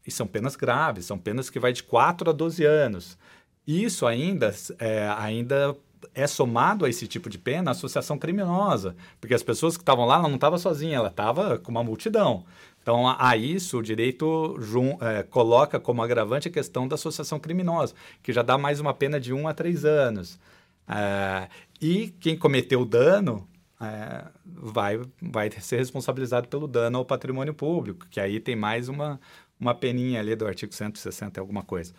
[0.05, 3.19] E são penas graves, são penas que vai de 4 a 12 anos.
[3.67, 5.77] Isso ainda, é, ainda
[6.13, 10.05] é somado a esse tipo de pena a associação criminosa, porque as pessoas que estavam
[10.05, 12.45] lá não estavam sozinhas, ela estava com uma multidão.
[12.81, 17.95] Então, a, isso, o direito jun, é, coloca como agravante a questão da associação criminosa,
[18.21, 20.39] que já dá mais uma pena de um a três anos.
[20.87, 21.47] É,
[21.81, 23.47] e quem cometeu o dano
[23.81, 29.19] é, vai, vai ser responsabilizado pelo dano ao patrimônio público, que aí tem mais uma,
[29.59, 31.93] uma peninha ali do artigo 160 alguma coisa.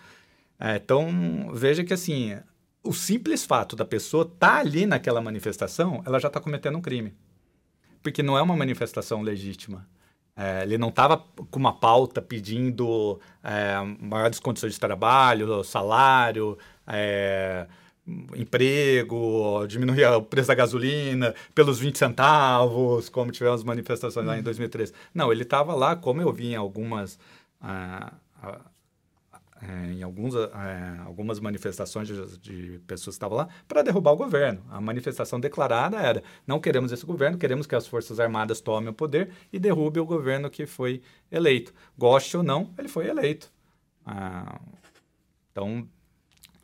[0.58, 2.38] É, então, veja que assim,
[2.87, 6.81] o simples fato da pessoa estar tá ali naquela manifestação, ela já está cometendo um
[6.81, 7.14] crime.
[8.03, 9.87] Porque não é uma manifestação legítima.
[10.37, 17.66] É, ele não estava com uma pauta pedindo é, maiores condições de trabalho, salário, é,
[18.37, 24.92] emprego, diminuir o preço da gasolina pelos 20 centavos, como tivemos manifestações lá em 2013.
[24.92, 24.99] Uhum.
[25.14, 27.18] Não, ele estava lá, como eu vi em algumas.
[27.61, 28.12] Ah,
[29.62, 34.16] é, em alguns, é, algumas manifestações de, de, pessoas que estavam lá para derrubar o
[34.16, 34.62] governo.
[34.68, 38.92] A manifestação declarada era: não queremos esse governo, queremos que as Forças Armadas tomem o
[38.92, 41.72] poder e derrube o governo que foi eleito.
[41.96, 43.50] Goste ou não, ele foi eleito.
[44.04, 44.60] Ah,
[45.50, 45.88] então,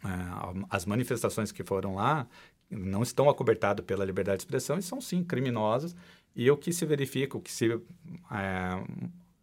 [0.05, 2.26] ah, as manifestações que foram lá
[2.70, 5.96] não estão acobertadas pela liberdade de expressão e são, sim, criminosas.
[6.35, 7.78] E o que se verifica, o que se é,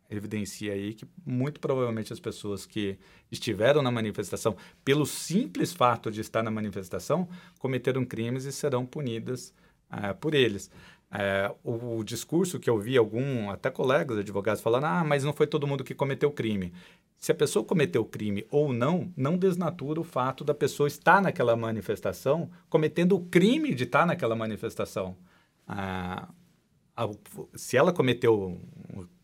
[0.09, 2.97] evidencia aí que muito provavelmente as pessoas que
[3.31, 9.53] estiveram na manifestação, pelo simples fato de estar na manifestação, cometeram crimes e serão punidas
[9.91, 10.71] uh, por eles.
[11.11, 15.33] Uh, o, o, discurso que eu vi algum, até colegas advogados falando, ah, mas não
[15.33, 16.71] foi todo mundo que cometeu crime.
[17.17, 21.55] Se a pessoa cometeu crime ou não, não desnatura o fato da pessoa estar naquela
[21.55, 25.17] manifestação, cometendo o crime de estar naquela manifestação.
[25.67, 26.33] Uh,
[27.55, 28.59] se ela cometeu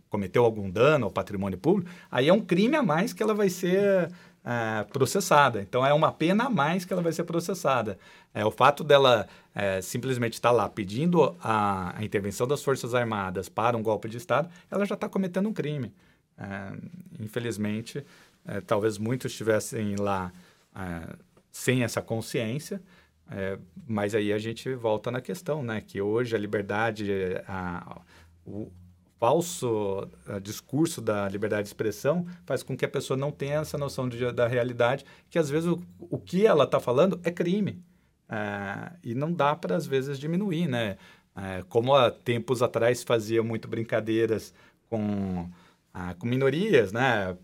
[0.10, 3.50] cometeu algum dano ao patrimônio público, aí é um crime a mais que ela vai
[3.50, 4.12] ser
[4.46, 5.60] é, processada.
[5.60, 7.98] Então, é uma pena a mais que ela vai ser processada.
[8.32, 13.50] É, o fato dela é, simplesmente estar lá pedindo a, a, intervenção das Forças Armadas
[13.50, 15.92] para um golpe de Estado, ela já está cometendo um crime.
[16.38, 16.74] É,
[17.20, 18.06] infelizmente,
[18.68, 20.32] talvez muitos estivessem lá
[21.52, 22.80] sem essa consciência,
[23.88, 25.82] mas aí a gente volta na questão, né?
[25.82, 27.12] Que hoje a liberdade,
[27.48, 28.02] a,
[28.46, 28.72] o,
[29.20, 33.78] falso uh, discurso da liberdade de expressão faz com que a pessoa não tenha essa
[33.78, 37.84] noção de, da realidade, que às vezes o, o que ela está falando é crime.
[38.30, 40.98] Uh, e não dá para, às vezes, diminuir, né?
[41.36, 44.54] Uh, como há tempos atrás fazia muito brincadeiras
[44.90, 45.50] com,
[46.20, 47.36] com minorias, né?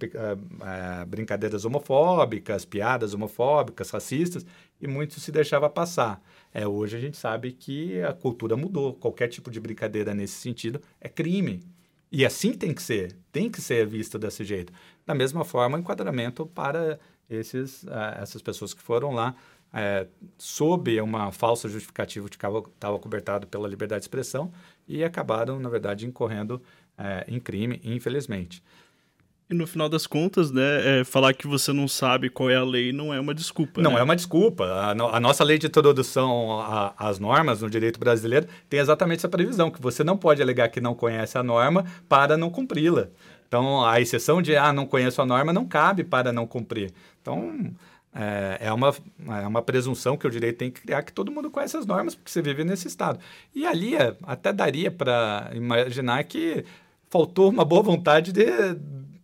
[1.07, 4.45] brincadeiras homofóbicas, piadas homofóbicas, racistas,
[4.79, 6.21] e muito se deixava passar.
[6.53, 8.93] É, hoje a gente sabe que a cultura mudou.
[8.93, 11.63] Qualquer tipo de brincadeira nesse sentido é crime.
[12.11, 14.73] E assim tem que ser, tem que ser visto desse jeito.
[15.05, 19.33] Da mesma forma, enquadramento para esses, uh, essas pessoas que foram lá
[19.73, 20.05] é,
[20.37, 24.51] sob uma falsa justificativa de que estava cobertado pela liberdade de expressão
[24.87, 26.61] e acabaram, na verdade, incorrendo
[26.97, 28.61] é, em crime, infelizmente.
[29.51, 32.63] E no final das contas, né, é, falar que você não sabe qual é a
[32.63, 33.81] lei não é uma desculpa.
[33.81, 33.99] Não né?
[33.99, 34.63] é uma desculpa.
[34.63, 36.61] A, a, nossa lei de introdução
[36.97, 40.79] às normas no direito brasileiro tem exatamente essa previsão, que você não pode alegar que
[40.79, 43.07] não conhece a norma para não cumpri-la.
[43.45, 46.93] Então, a exceção de, ah, não conheço a norma, não cabe para não cumprir.
[47.21, 47.73] Então,
[48.13, 48.93] é, é, uma,
[49.41, 52.13] é uma presunção que o direito tem que criar que todo mundo conhece as normas,
[52.13, 53.19] porque você vive nesse estado.
[53.55, 56.65] E ali é, até daria para imaginar que
[57.09, 58.45] faltou uma boa vontade de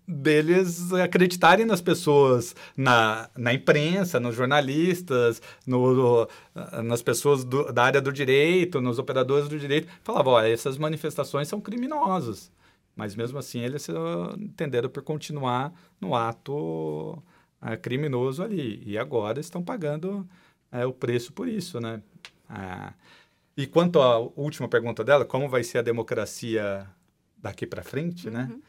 [0.08, 6.28] deles acreditarem nas pessoas, na, na imprensa, nos jornalistas, no, no
[6.84, 9.88] nas pessoas do, da área do direito, nos operadores do direito.
[10.04, 12.50] Falava, ó, essas manifestações são criminosas.
[12.95, 13.86] Mas mesmo assim eles
[14.39, 17.21] entenderam por continuar no ato
[17.61, 18.81] é, criminoso ali.
[18.85, 20.27] E agora estão pagando
[20.71, 22.01] é, o preço por isso, né?
[22.49, 22.93] É.
[23.55, 26.87] E quanto à última pergunta dela, como vai ser a democracia
[27.37, 28.43] daqui para frente, né?
[28.43, 28.57] uhum.
[28.57, 28.61] né?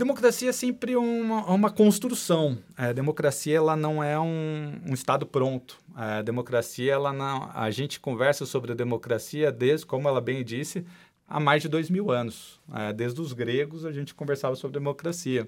[0.00, 2.56] Democracia é sempre uma, uma construção.
[2.74, 5.78] A democracia ela não é um, um estado pronto.
[5.94, 7.50] A democracia ela não.
[7.52, 10.86] A gente conversa sobre a democracia desde, como ela bem disse,
[11.28, 12.58] há mais de dois mil anos.
[12.72, 15.46] É, desde os gregos a gente conversava sobre democracia.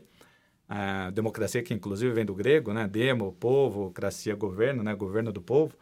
[0.75, 2.89] A democracia que inclusive vem do grego, né?
[2.89, 4.95] Demo, povo, cracia, governo, né?
[4.95, 5.77] Governo do povo.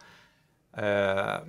[0.72, 1.42] É,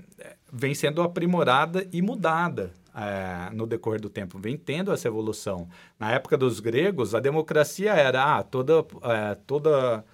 [0.53, 5.67] vem sendo aprimorada e mudada é, no decorrer do tempo, vem tendo essa evolução.
[5.97, 10.05] Na época dos gregos, a democracia era ah, toda, é, toda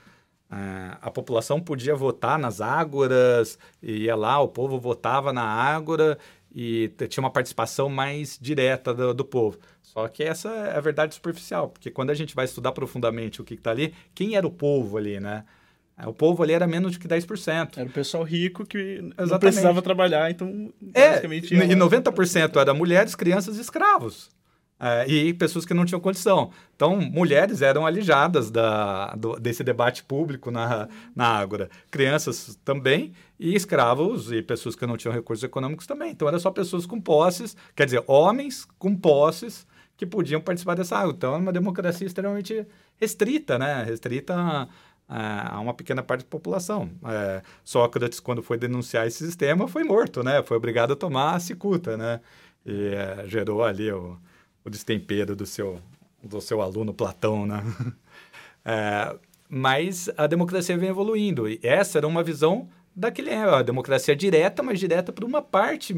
[0.50, 6.18] é, a população podia votar nas ágoras, ia lá, o povo votava na ágora
[6.56, 9.60] e tinha uma participação mais direta do, do povo.
[9.98, 13.44] Só que essa é a verdade superficial, porque quando a gente vai estudar profundamente o
[13.44, 15.44] que está ali, quem era o povo ali, né?
[16.06, 17.80] O povo ali era menos do que 10%.
[17.80, 19.32] Era o pessoal rico que Exatamente.
[19.32, 21.56] não precisava trabalhar, então é, basicamente...
[21.56, 24.30] É, e 90% era mulheres, crianças e escravos.
[24.80, 26.52] É, e pessoas que não tinham condição.
[26.76, 31.72] Então, mulheres eram alijadas da, do, desse debate público na, na Ágora.
[31.90, 36.12] Crianças também, e escravos e pessoas que não tinham recursos econômicos também.
[36.12, 39.66] Então, eram só pessoas com posses, quer dizer, homens com posses
[39.98, 41.14] que podiam participar dessa água.
[41.18, 43.84] Então, era uma democracia extremamente restrita, né?
[43.84, 44.70] Restrita
[45.10, 46.90] a uma pequena parte da população.
[47.06, 50.44] É, Sócrates, quando foi denunciar esse sistema, foi morto, né?
[50.44, 52.20] Foi obrigado a tomar a cicuta, né?
[52.66, 54.18] E é, gerou ali o,
[54.64, 55.82] o destempero do seu,
[56.22, 57.64] do seu aluno Platão, né?
[58.70, 61.48] É, mas a democracia vem evoluindo.
[61.48, 65.94] E essa era uma visão daquele é a democracia direta, mas direta para uma parte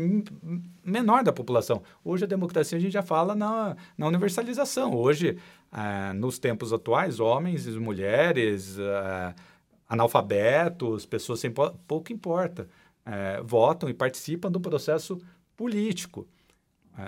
[0.84, 1.82] menor da população.
[2.04, 4.94] Hoje a democracia a gente já fala na, na universalização.
[4.94, 5.38] Hoje
[5.72, 9.34] é, nos tempos atuais, homens e mulheres, é,
[9.88, 12.68] analfabetos, pessoas sem pouco importa,
[13.06, 15.18] é, votam e participam do processo
[15.56, 16.28] político.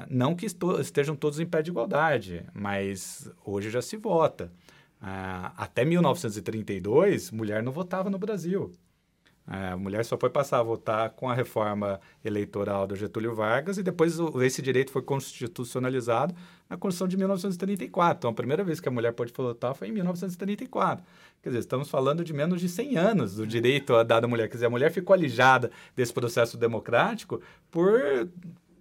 [0.09, 0.45] não que
[0.79, 4.51] estejam todos em pé de igualdade, mas hoje já se vota.
[5.57, 8.71] até 1932, mulher não votava no Brasil.
[9.53, 13.77] É, a mulher só foi passar a votar com a reforma eleitoral do Getúlio Vargas
[13.77, 16.33] e depois esse direito foi constitucionalizado
[16.69, 18.17] na Constituição de 1934.
[18.17, 21.03] Então, a primeira vez que a mulher pôde votar foi em 1934.
[21.43, 24.47] Quer dizer, estamos falando de menos de 100 anos do direito a dado à mulher.
[24.47, 28.29] Quer dizer, a mulher ficou alijada desse processo democrático por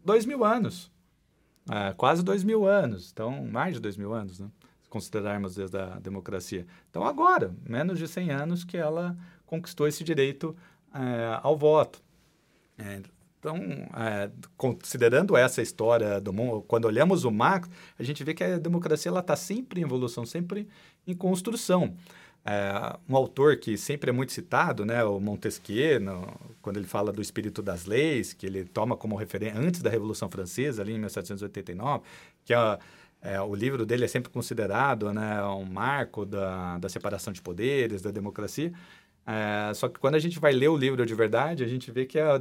[0.04, 0.88] dois mil anos.
[1.68, 3.10] É, quase dois mil anos.
[3.12, 4.48] Então, mais de dois mil anos, né?
[4.82, 6.64] Se considerarmos desde a democracia.
[6.88, 9.16] Então, agora, menos de 100 anos que ela
[9.50, 10.56] conquistou esse direito
[10.94, 12.00] é, ao voto.
[12.78, 13.00] É,
[13.40, 13.56] então,
[13.96, 18.58] é, considerando essa história do mundo, quando olhamos o macro, a gente vê que a
[18.58, 20.68] democracia está sempre em evolução, sempre
[21.04, 21.96] em construção.
[22.44, 26.32] É, um autor que sempre é muito citado, né, o Montesquieu, no,
[26.62, 30.30] quando ele fala do espírito das leis, que ele toma como referência antes da Revolução
[30.30, 32.04] Francesa, ali em 1789,
[32.44, 32.78] que é,
[33.22, 38.00] é, o livro dele é sempre considerado né, um marco da, da separação de poderes,
[38.00, 38.72] da democracia.
[39.30, 42.04] É, só que quando a gente vai ler o livro de verdade, a gente vê
[42.04, 42.34] que a,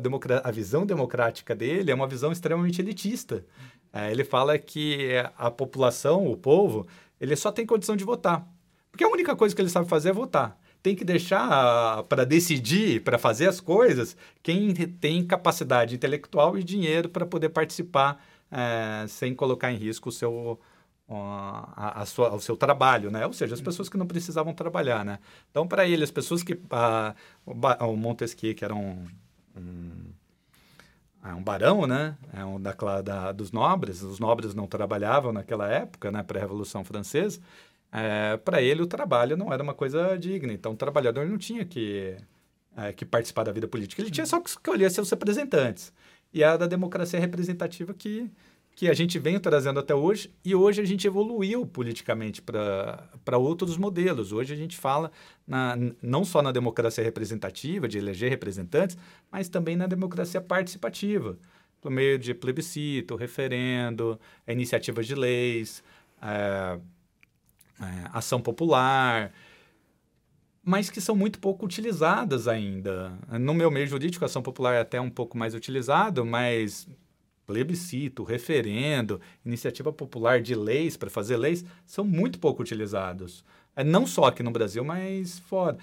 [0.43, 3.45] a visão democrática dele é uma visão extremamente elitista.
[3.93, 6.87] É, ele fala que a população, o povo,
[7.21, 8.47] ele só tem condição de votar.
[8.89, 10.59] Porque a única coisa que ele sabe fazer é votar.
[10.81, 17.07] Tem que deixar para decidir, para fazer as coisas, quem tem capacidade intelectual e dinheiro
[17.07, 18.19] para poder participar
[18.51, 20.59] é, sem colocar em risco o seu,
[21.15, 23.25] a, a sua, o seu trabalho, né?
[23.25, 25.19] Ou seja, as pessoas que não precisavam trabalhar, né?
[25.49, 26.59] Então, para ele, as pessoas que...
[26.69, 29.07] A, o, Montesquieu, que era um,
[29.55, 30.13] um,
[31.35, 32.15] um barão, né?
[32.33, 34.01] É um da, da, dos nobres.
[34.01, 36.23] Os nobres não trabalhavam naquela época, né?
[36.23, 37.39] Pré-Revolução Francesa.
[37.91, 40.53] É, para ele, o trabalho não era uma coisa digna.
[40.53, 42.17] Então, o trabalhador não tinha que
[42.77, 44.01] é, que participar da vida política.
[44.01, 45.91] Ele tinha só que escolher seus representantes.
[46.33, 48.31] E a da democracia representativa que,
[48.79, 53.75] que a gente vem trazendo até hoje, e hoje a gente evoluiu politicamente para outros
[53.75, 54.31] modelos.
[54.31, 55.11] Hoje a gente fala
[55.45, 58.97] na, não só na democracia representativa, de eleger representantes,
[59.29, 61.37] mas também na democracia participativa,
[61.81, 64.17] por meio de plebiscito, referendo,
[64.47, 65.83] iniciativas de leis,
[66.21, 66.79] é,
[67.81, 69.33] é, ação popular
[70.63, 73.17] mas que são muito pouco utilizadas ainda.
[73.39, 76.87] No meu meio jurídico, a ação popular é até um pouco mais utilizado, mas
[77.49, 83.43] plebiscito, referendo, iniciativa popular de leis para fazer leis são muito pouco utilizados.
[83.75, 85.75] É, não só aqui no Brasil, mas fora.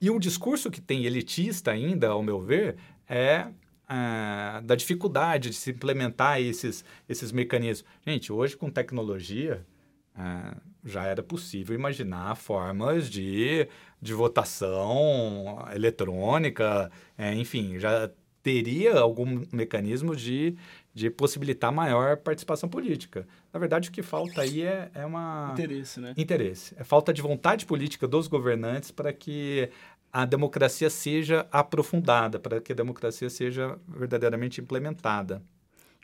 [0.00, 2.76] E o discurso que tem elitista ainda, ao meu ver,
[3.08, 3.46] é,
[3.88, 7.88] é da dificuldade de se implementar esses, esses mecanismos.
[8.04, 9.64] Gente, hoje com tecnologia,
[10.18, 13.68] é, já era possível imaginar formas de,
[14.02, 18.10] de votação eletrônica, é, enfim, já
[18.46, 20.54] teria algum mecanismo de,
[20.96, 23.28] de possibilitar maior participação política.
[23.52, 25.50] Na verdade, o que falta aí é, é uma...
[25.52, 26.14] Interesse, né?
[26.16, 26.74] Interesse.
[26.78, 29.68] É falta de vontade política dos governantes para que
[30.10, 35.42] a democracia seja aprofundada, para que a democracia seja verdadeiramente implementada.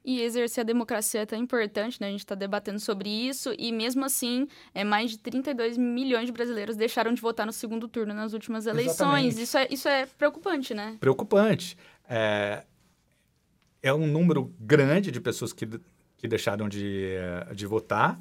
[0.04, 2.08] E exercer a democracia é tão importante, né?
[2.08, 6.32] A gente está debatendo sobre isso e mesmo assim, é mais de 32 milhões de
[6.32, 9.38] brasileiros deixaram de votar no segundo turno nas últimas eleições.
[9.38, 10.98] Isso é, isso é preocupante, né?
[11.00, 11.78] Preocupante.
[12.06, 12.64] É,
[13.82, 15.68] é um número grande de pessoas que,
[16.16, 17.16] que deixaram de,
[17.54, 18.20] de votar.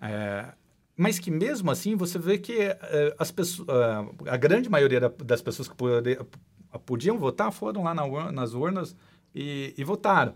[0.00, 0.52] É,
[0.96, 3.68] mas que mesmo assim você vê que é, as pessoas,
[4.26, 5.74] a grande maioria das pessoas que
[6.86, 8.96] podiam votar foram lá na, nas urnas
[9.34, 10.34] e, e votaram.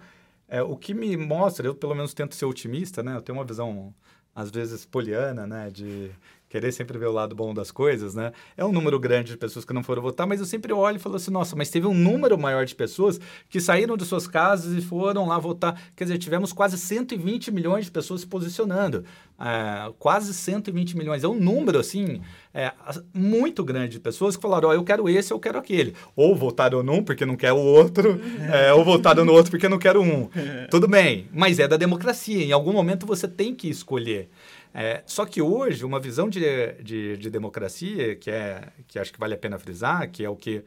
[0.49, 3.17] É, o que me mostra, eu pelo menos tento ser otimista, né?
[3.17, 3.93] Eu tenho uma visão,
[4.37, 5.71] às vezes, poliana, né?
[5.71, 6.11] De
[6.49, 8.33] querer sempre ver o lado bom das coisas, né?
[8.57, 10.99] É um número grande de pessoas que não foram votar, mas eu sempre olho e
[11.01, 13.19] falo assim, nossa, mas teve um número maior de pessoas
[13.49, 15.81] que saíram de suas casas e foram lá votar.
[15.97, 19.05] Quer dizer, tivemos quase 120 milhões de pessoas se posicionando.
[19.39, 21.23] É, quase 120 milhões.
[21.23, 22.23] É um número, assim,
[22.55, 22.73] é,
[23.13, 25.95] muito grande de pessoas que falaram, ó, oh, eu quero esse, eu quero aquele.
[26.15, 28.19] Ou votaram num porque não quer o outro,
[28.51, 30.29] é, ou votaram no outro porque não quero um.
[30.71, 32.45] Tudo bem, mas é da democracia.
[32.45, 34.31] Em algum momento você tem que escolher.
[34.73, 39.19] É, só que hoje, uma visão de, de, de, democracia, que, é, que acho que
[39.19, 40.63] vale a pena frisar, que é o que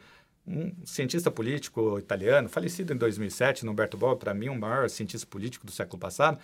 [0.47, 5.63] um cientista político italiano, falecido em 2007, Norberto Bobbio, para mim, o maior cientista político
[5.63, 6.39] do século passado,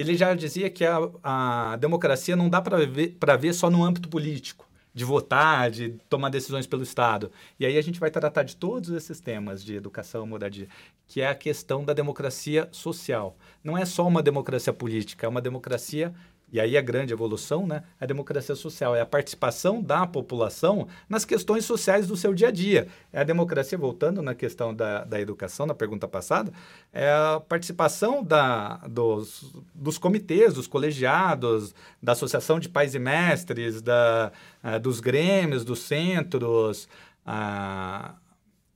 [0.00, 4.08] ele já dizia que a, a democracia não dá para ver, ver só no âmbito
[4.08, 7.30] político, de votar, de tomar decisões pelo Estado.
[7.58, 10.68] E aí a gente vai tratar de todos esses temas de educação, moradia,
[11.06, 13.36] que é a questão da democracia social.
[13.62, 16.14] Não é só uma democracia política, é uma democracia
[16.52, 20.88] e aí a grande evolução, né, é a democracia social, é a participação da população
[21.08, 22.88] nas questões sociais do seu dia a dia.
[23.12, 26.52] É a democracia, voltando na questão da, da educação, na pergunta passada,
[26.92, 33.80] é a participação da, dos, dos comitês, dos colegiados, da associação de pais e mestres,
[33.80, 34.32] da,
[34.64, 36.88] uh, dos grêmios, dos centros,
[37.26, 38.12] uh,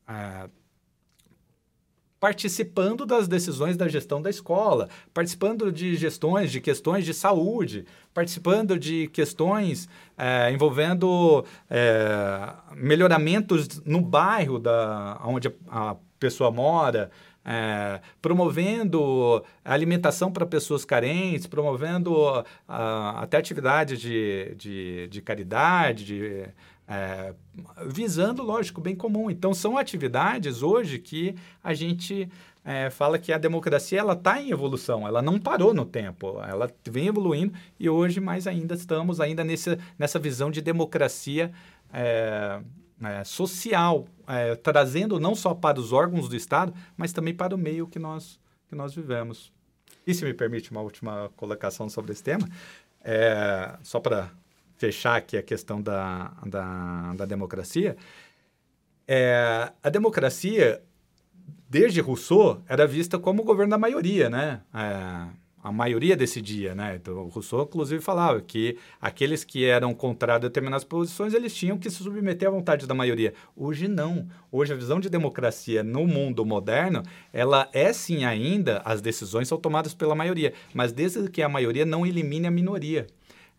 [0.09, 0.64] uh,
[2.25, 8.79] participando das decisões da gestão da escola, participando de gestões, de questões de saúde, participando
[8.79, 17.11] de questões é, envolvendo é, melhoramentos no bairro da, onde a pessoa mora,
[17.45, 26.47] é, promovendo alimentação para pessoas carentes, promovendo até atividades de, de, de caridade, de
[26.87, 27.35] é,
[27.87, 29.30] visando, lógico, bem comum.
[29.30, 32.28] Então, são atividades hoje que a gente
[32.64, 36.70] é, fala que a democracia ela está em evolução, ela não parou no tempo, ela
[36.89, 41.53] vem evoluindo e hoje mais ainda estamos ainda nesse, nessa visão de democracia
[41.93, 42.61] é,
[43.03, 47.59] é, social, é, trazendo não só para os órgãos do Estado, mas também para o
[47.59, 49.53] meio que nós, que nós vivemos.
[50.07, 52.49] E se me permite uma última colocação sobre esse tema,
[53.03, 54.30] é, só para
[54.85, 57.97] fechar aqui a questão da, da, da democracia,
[59.09, 60.82] é, a democracia,
[61.68, 64.61] desde Rousseau, era vista como o governo da maioria, né?
[64.74, 66.97] É, a maioria decidia, né?
[66.97, 71.89] Então, Rousseau, inclusive, falava que aqueles que eram contrários a determinadas posições, eles tinham que
[71.89, 73.32] se submeter à vontade da maioria.
[73.57, 74.28] Hoje, não.
[74.53, 79.57] Hoje, a visão de democracia no mundo moderno, ela é, sim, ainda, as decisões são
[79.57, 83.07] tomadas pela maioria, mas desde que a maioria não elimine a minoria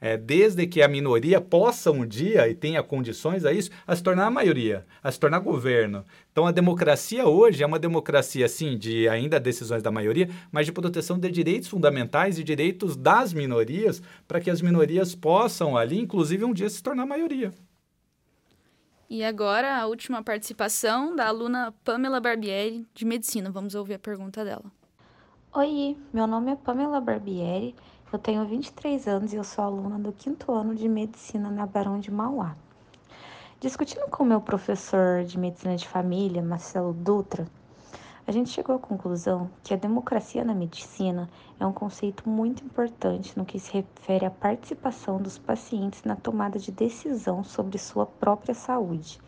[0.06, 4.04] é, desde que a minoria possa um dia, e tenha condições a isso, a se
[4.04, 6.06] tornar a maioria, a se tornar governo.
[6.32, 10.72] Então, a democracia hoje é uma democracia, sim, de ainda decisões da maioria, mas de
[10.72, 16.46] proteção de direitos fundamentais e direitos das minorias, para que as minorias possam ali, inclusive,
[16.46, 17.52] um dia se tornar maioria.
[19.10, 23.50] E agora a última participação da aluna Pamela Barbieri, de Medicina.
[23.50, 24.66] Vamos ouvir a pergunta dela.
[25.52, 27.74] Oi, meu nome é Pamela Barbieri,
[28.16, 32.00] eu tenho 23 anos e eu sou aluna do quinto ano de Medicina na Barão
[32.00, 32.56] de Mauá.
[33.60, 37.46] Discutindo com meu professor de Medicina de Família, Marcelo Dutra,
[38.26, 43.38] a gente chegou à conclusão que a democracia na medicina é um conceito muito importante
[43.38, 48.54] no que se refere à participação dos pacientes na tomada de decisão sobre sua própria
[48.54, 49.20] saúde.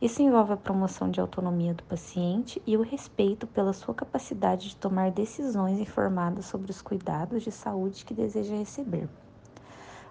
[0.00, 4.76] Isso envolve a promoção de autonomia do paciente e o respeito pela sua capacidade de
[4.76, 9.08] tomar decisões informadas sobre os cuidados de saúde que deseja receber.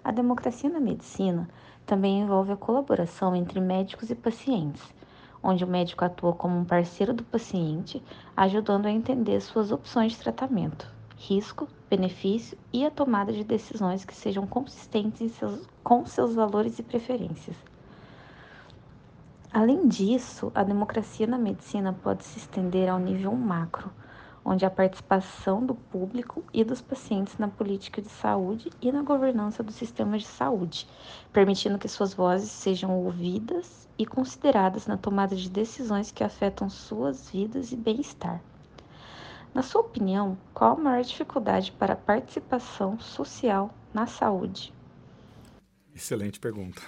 [0.04, 1.48] A democracia na medicina
[1.86, 4.82] também envolve a colaboração entre médicos e pacientes
[5.42, 8.02] onde o médico atua como um parceiro do paciente,
[8.36, 14.14] ajudando a entender suas opções de tratamento, risco, benefício e a tomada de decisões que
[14.14, 17.56] sejam consistentes seus, com seus valores e preferências.
[19.58, 23.90] Além disso, a democracia na medicina pode se estender ao nível macro,
[24.44, 29.60] onde a participação do público e dos pacientes na política de saúde e na governança
[29.60, 30.86] do sistema de saúde,
[31.32, 37.28] permitindo que suas vozes sejam ouvidas e consideradas na tomada de decisões que afetam suas
[37.28, 38.40] vidas e bem-estar.
[39.52, 44.72] Na sua opinião, qual a maior dificuldade para a participação social na saúde?
[45.92, 46.80] Excelente pergunta.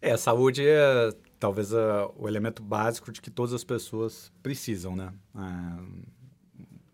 [0.00, 4.96] É, a saúde é talvez a, o elemento básico de que todas as pessoas precisam,
[4.96, 5.12] né?
[5.36, 6.18] É,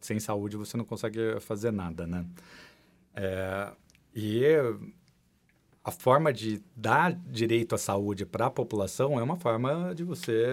[0.01, 2.27] sem saúde você não consegue fazer nada, né?
[3.15, 3.73] É,
[4.15, 4.43] e
[5.83, 10.47] a forma de dar direito à saúde para a população é uma forma de você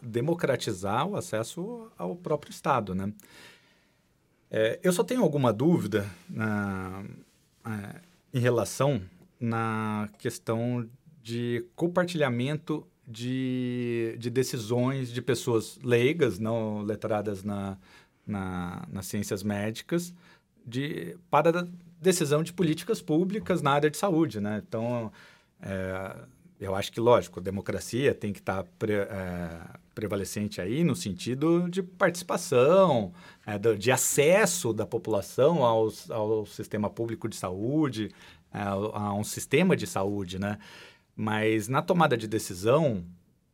[0.00, 3.12] democratizar o acesso ao próprio Estado, né?
[4.50, 7.04] É, eu só tenho alguma dúvida na,
[7.64, 8.00] é,
[8.34, 9.00] em relação
[9.38, 10.88] na questão
[11.22, 17.76] de compartilhamento de, de decisões de pessoas leigas, não letradas na,
[18.26, 20.14] na, nas ciências médicas,
[20.64, 21.66] de, para
[22.00, 24.62] decisão de políticas públicas na área de saúde, né?
[24.66, 25.10] Então,
[25.60, 26.16] é,
[26.60, 29.60] eu acho que, lógico, a democracia tem que estar tá pre, é,
[29.94, 33.12] prevalecente aí no sentido de participação,
[33.44, 38.10] é, de acesso da população ao, sistema público de saúde,
[38.52, 40.58] é, a um sistema de saúde, né?
[41.20, 43.04] Mas na tomada de decisão,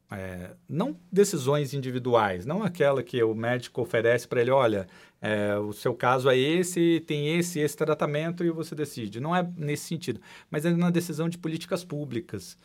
[0.09, 4.87] é, não decisões individuais, não aquela que o médico oferece para ele, olha,
[5.21, 9.19] é, o seu caso é esse, tem esse, esse tratamento e você decide.
[9.19, 12.57] Não é nesse sentido, mas é na decisão de políticas públicas.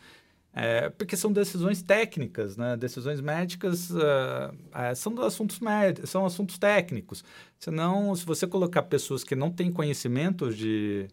[0.54, 2.76] É, porque são decisões técnicas, né?
[2.76, 7.24] Decisões médicas uh, são assuntos médicos, são assuntos técnicos.
[7.58, 11.08] Senão, se você colocar pessoas que não têm conhecimento de,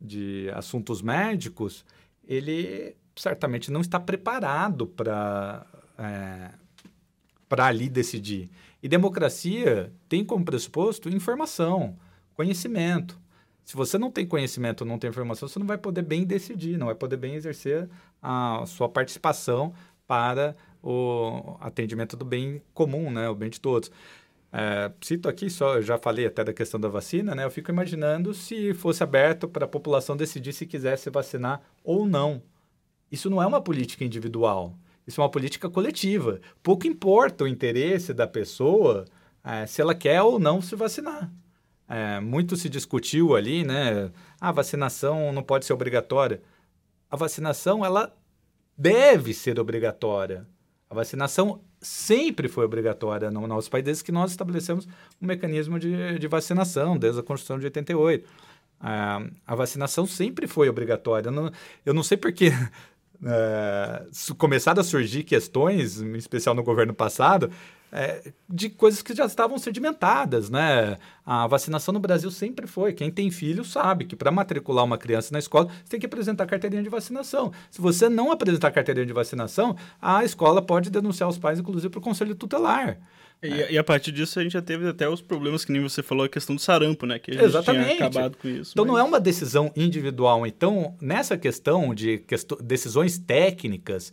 [0.00, 1.84] de assuntos médicos,
[2.26, 5.66] ele certamente não está preparado para
[5.98, 6.50] é,
[7.48, 8.50] para ali decidir.
[8.82, 11.96] E democracia tem como pressuposto informação,
[12.34, 13.18] conhecimento.
[13.64, 16.86] Se você não tem conhecimento, não tem informação, você não vai poder bem decidir, não
[16.86, 17.88] vai poder bem exercer
[18.22, 19.74] a sua participação
[20.06, 23.90] para o atendimento do bem comum, né, o bem de todos.
[24.50, 27.44] É, cito aqui só, eu já falei até da questão da vacina, né?
[27.44, 32.42] Eu fico imaginando se fosse aberto para a população decidir se quisesse vacinar ou não.
[33.10, 34.76] Isso não é uma política individual.
[35.06, 36.40] Isso é uma política coletiva.
[36.62, 39.06] Pouco importa o interesse da pessoa
[39.42, 41.30] é, se ela quer ou não se vacinar.
[41.88, 44.10] É, muito se discutiu ali, né?
[44.38, 46.42] A vacinação não pode ser obrigatória.
[47.10, 48.14] A vacinação, ela
[48.76, 50.46] deve ser obrigatória.
[50.90, 54.86] A vacinação sempre foi obrigatória no nosso país, desde que nós estabelecemos
[55.20, 58.28] um mecanismo de, de vacinação, desde a Constituição de 88.
[58.80, 61.30] A, a vacinação sempre foi obrigatória.
[61.30, 61.50] Não,
[61.84, 62.50] eu não sei porque
[63.24, 64.06] é,
[64.36, 67.50] começaram a surgir questões, em especial no governo passado,
[67.90, 70.98] é, de coisas que já estavam sedimentadas, né?
[71.24, 72.92] A vacinação no Brasil sempre foi.
[72.92, 76.46] Quem tem filho sabe que para matricular uma criança na escola, você tem que apresentar
[76.46, 77.52] carteirinha de vacinação.
[77.70, 81.98] Se você não apresentar carteirinha de vacinação, a escola pode denunciar os pais, inclusive, para
[81.98, 82.98] o conselho tutelar.
[83.42, 83.72] E, é.
[83.72, 86.24] e, a partir disso a gente já teve até os problemas que nem você falou,
[86.24, 87.18] a questão do sarampo, né?
[87.18, 87.96] Que a gente Exatamente.
[87.96, 88.72] tinha acabado com isso.
[88.72, 88.92] Então mas...
[88.92, 90.46] não é uma decisão individual.
[90.46, 92.50] Então, nessa questão de quest...
[92.60, 94.12] decisões técnicas,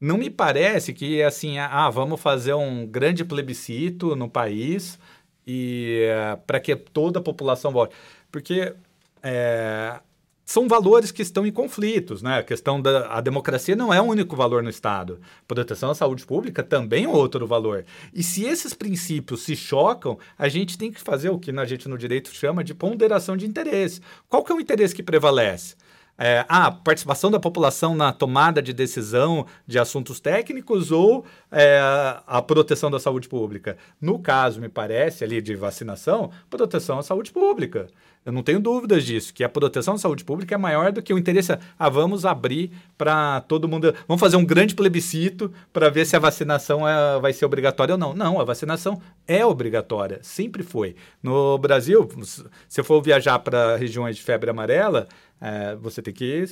[0.00, 4.98] não me parece que assim, ah, vamos fazer um grande plebiscito no país
[5.46, 7.94] e uh, para que toda a população vote.
[8.30, 8.72] Porque
[9.22, 10.00] é,
[10.50, 12.38] são valores que estão em conflitos, né?
[12.38, 15.20] A questão da a democracia não é o um único valor no Estado.
[15.46, 17.84] Proteção à saúde pública também é outro valor.
[18.12, 21.88] E se esses princípios se chocam, a gente tem que fazer o que a gente
[21.88, 24.00] no direito chama de ponderação de interesse.
[24.28, 25.76] Qual que é o interesse que prevalece?
[26.18, 31.78] É, a participação da população na tomada de decisão de assuntos técnicos ou é,
[32.26, 33.78] a proteção da saúde pública?
[34.00, 37.86] No caso, me parece, ali de vacinação, proteção à saúde pública.
[38.24, 41.12] Eu não tenho dúvidas disso, que a proteção da saúde pública é maior do que
[41.12, 41.56] o interesse.
[41.78, 43.94] Ah, vamos abrir para todo mundo.
[44.06, 47.98] Vamos fazer um grande plebiscito para ver se a vacinação é, vai ser obrigatória ou
[47.98, 48.12] não.
[48.12, 50.96] Não, a vacinação é obrigatória, sempre foi.
[51.22, 52.06] No Brasil,
[52.68, 55.08] se for viajar para regiões de febre amarela,
[55.40, 56.44] é, você tem que.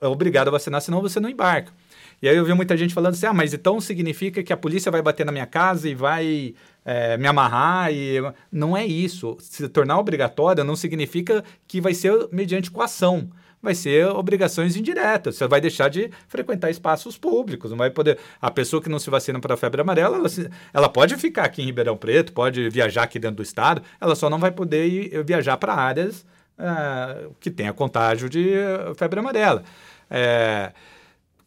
[0.00, 1.72] É obrigado a vacinar, senão você não embarca.
[2.20, 4.90] E aí eu vi muita gente falando assim: ah, mas então significa que a polícia
[4.90, 6.54] vai bater na minha casa e vai
[6.84, 7.92] é, me amarrar?
[7.92, 9.36] e Não é isso.
[9.40, 13.30] Se tornar obrigatória não significa que vai ser mediante coação
[13.64, 15.36] vai ser obrigações indiretas.
[15.36, 18.18] Você vai deixar de frequentar espaços públicos, não vai poder.
[18.40, 20.28] A pessoa que não se vacina para a febre amarela, ela,
[20.72, 24.28] ela, pode ficar aqui em Ribeirão Preto, pode viajar aqui dentro do estado, ela só
[24.28, 26.26] não vai poder ir, viajar para áreas
[26.58, 28.52] é, que tenha contágio de
[28.96, 29.64] febre amarela.
[30.10, 30.72] É,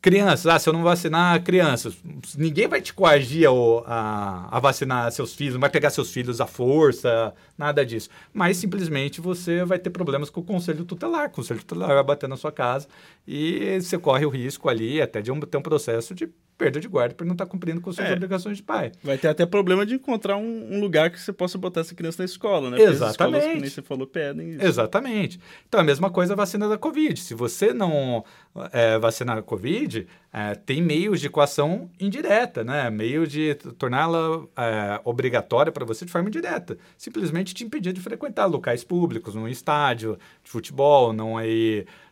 [0.07, 1.97] crianças, ah, se eu não vacinar crianças,
[2.37, 3.49] ninguém vai te coagir
[3.85, 8.09] a, a, vacinar seus filhos, não vai pegar seus filhos à força, nada disso.
[8.33, 11.27] Mas simplesmente você vai ter problemas com o conselho tutelar.
[11.27, 12.87] O conselho tutelar vai bater na sua casa
[13.27, 16.87] e você corre o risco ali até de um, ter um processo de perda de
[16.87, 18.91] guarda por não estar tá cumprindo com suas é, obrigações de pai.
[19.03, 22.21] Vai ter até problema de encontrar um, um, lugar que você possa botar essa criança
[22.21, 22.81] na escola, né?
[22.81, 23.45] Exatamente.
[23.45, 24.65] As que nem você falou, pedem isso.
[24.65, 25.39] Exatamente.
[25.67, 27.19] Então, a mesma coisa a vacina da Covid.
[27.19, 28.23] Se você não
[28.71, 32.89] é, vacinar a Covid, é, tem meios de equação indireta, né?
[32.89, 36.77] Meio de torná-la é, obrigatória para você de forma indireta.
[36.97, 42.06] Simplesmente te impedir de frequentar locais públicos, num estádio de futebol, não aí é,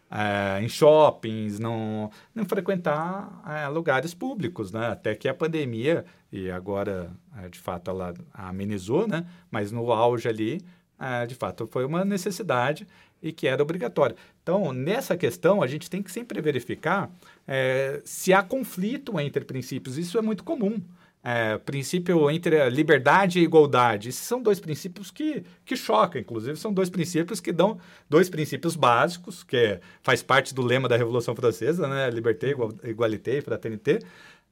[0.61, 4.87] em shoppings, não, não frequentar é, lugares públicos, né?
[4.87, 7.11] Até que a pandemia, e agora
[7.43, 9.25] é, de fato ela amenizou, né?
[9.51, 10.61] Mas no auge ali,
[10.99, 12.87] é, de fato foi uma necessidade
[13.21, 14.15] e que era obrigatória.
[14.41, 17.09] Então, nessa questão, a gente tem que sempre verificar
[17.47, 19.97] é, se há conflito entre princípios.
[19.97, 20.79] Isso é muito comum
[21.25, 24.09] é, princípio entre liberdade e igualdade.
[24.09, 28.75] Esses são dois princípios que, que chocam, inclusive, são dois princípios que dão dois princípios
[28.75, 32.11] básicos, que é, faz parte do lema da Revolução Francesa, né?
[32.11, 32.53] Liberté,
[32.83, 33.99] igualité, fraternité,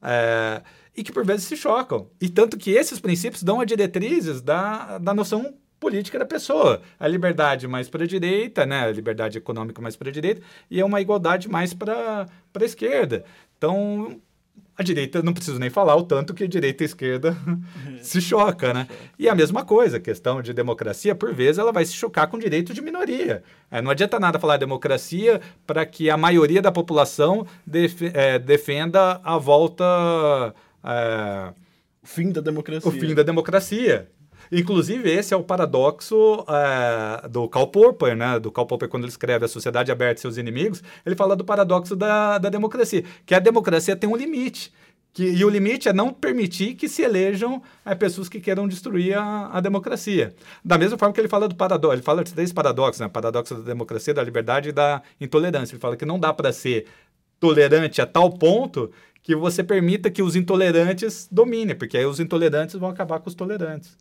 [0.01, 0.63] é,
[0.97, 2.09] e que por vezes se chocam.
[2.19, 6.81] E tanto que esses princípios dão a diretrizes da, da noção política da pessoa.
[6.99, 8.85] A liberdade mais para a direita, né?
[8.85, 13.23] a liberdade econômica mais para a direita, e é uma igualdade mais para a esquerda.
[13.57, 14.19] Então,
[14.75, 17.37] a direita, não preciso nem falar o tanto que a direita e esquerda
[18.01, 18.87] se choca, né?
[19.19, 22.39] E a mesma coisa, a questão de democracia, por vezes, ela vai se chocar com
[22.39, 23.43] direito de minoria.
[23.69, 29.21] É, não adianta nada falar democracia para que a maioria da população def é, defenda
[29.23, 29.85] a volta...
[30.83, 31.53] É,
[32.01, 32.89] o fim da democracia.
[32.89, 34.09] O fim da democracia.
[34.55, 38.39] Inclusive, esse é o paradoxo é, do Karl Popper, né?
[38.39, 41.43] Do Karl Popper, quando ele escreve A Sociedade Aberta e Seus Inimigos, ele fala do
[41.43, 44.71] paradoxo da, da democracia, que a democracia tem um limite.
[45.11, 49.17] Que, e o limite é não permitir que se elejam é, pessoas que queiram destruir
[49.17, 50.35] a, a, democracia.
[50.63, 53.07] Da mesma forma que ele fala do paradoxo, ele fala de três paradoxos, né?
[53.07, 55.73] Paradoxo da democracia, da liberdade e da intolerância.
[55.73, 56.85] Ele fala que não dá para ser
[57.39, 58.91] tolerante a tal ponto
[59.23, 63.35] que você permita que os intolerantes dominem, porque aí os intolerantes vão acabar com os
[63.35, 63.97] tolerantes.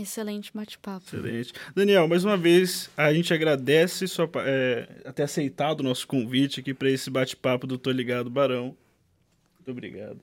[0.00, 1.04] Excelente bate-papo.
[1.06, 1.52] Excelente.
[1.74, 6.72] Daniel, mais uma vez, a gente agradece sua, é, ter aceitado o nosso convite aqui
[6.72, 8.76] para esse bate-papo do Tô Ligado Barão.
[9.56, 10.20] Muito obrigado.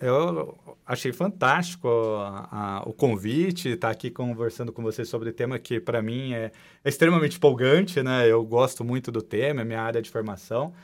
[0.00, 5.32] Eu achei fantástico a, a, o convite, estar tá aqui conversando com você sobre o
[5.32, 6.50] tema que, para mim, é,
[6.84, 8.28] é extremamente empolgante, né?
[8.28, 10.74] Eu gosto muito do tema, é minha área de formação.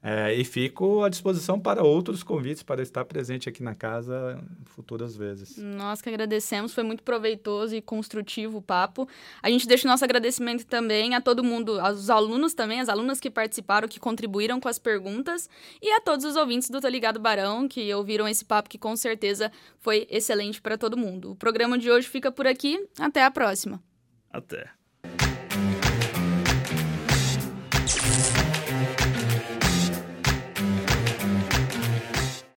[0.00, 5.16] É, e fico à disposição para outros convites para estar presente aqui na casa futuras
[5.16, 5.56] vezes.
[5.58, 9.08] Nós que agradecemos, foi muito proveitoso e construtivo o papo.
[9.42, 13.18] A gente deixa o nosso agradecimento também a todo mundo, aos alunos também, as alunas
[13.18, 15.50] que participaram, que contribuíram com as perguntas,
[15.82, 18.94] e a todos os ouvintes do Tá Ligado Barão, que ouviram esse papo que com
[18.94, 21.32] certeza foi excelente para todo mundo.
[21.32, 23.82] O programa de hoje fica por aqui, até a próxima.
[24.30, 24.77] Até.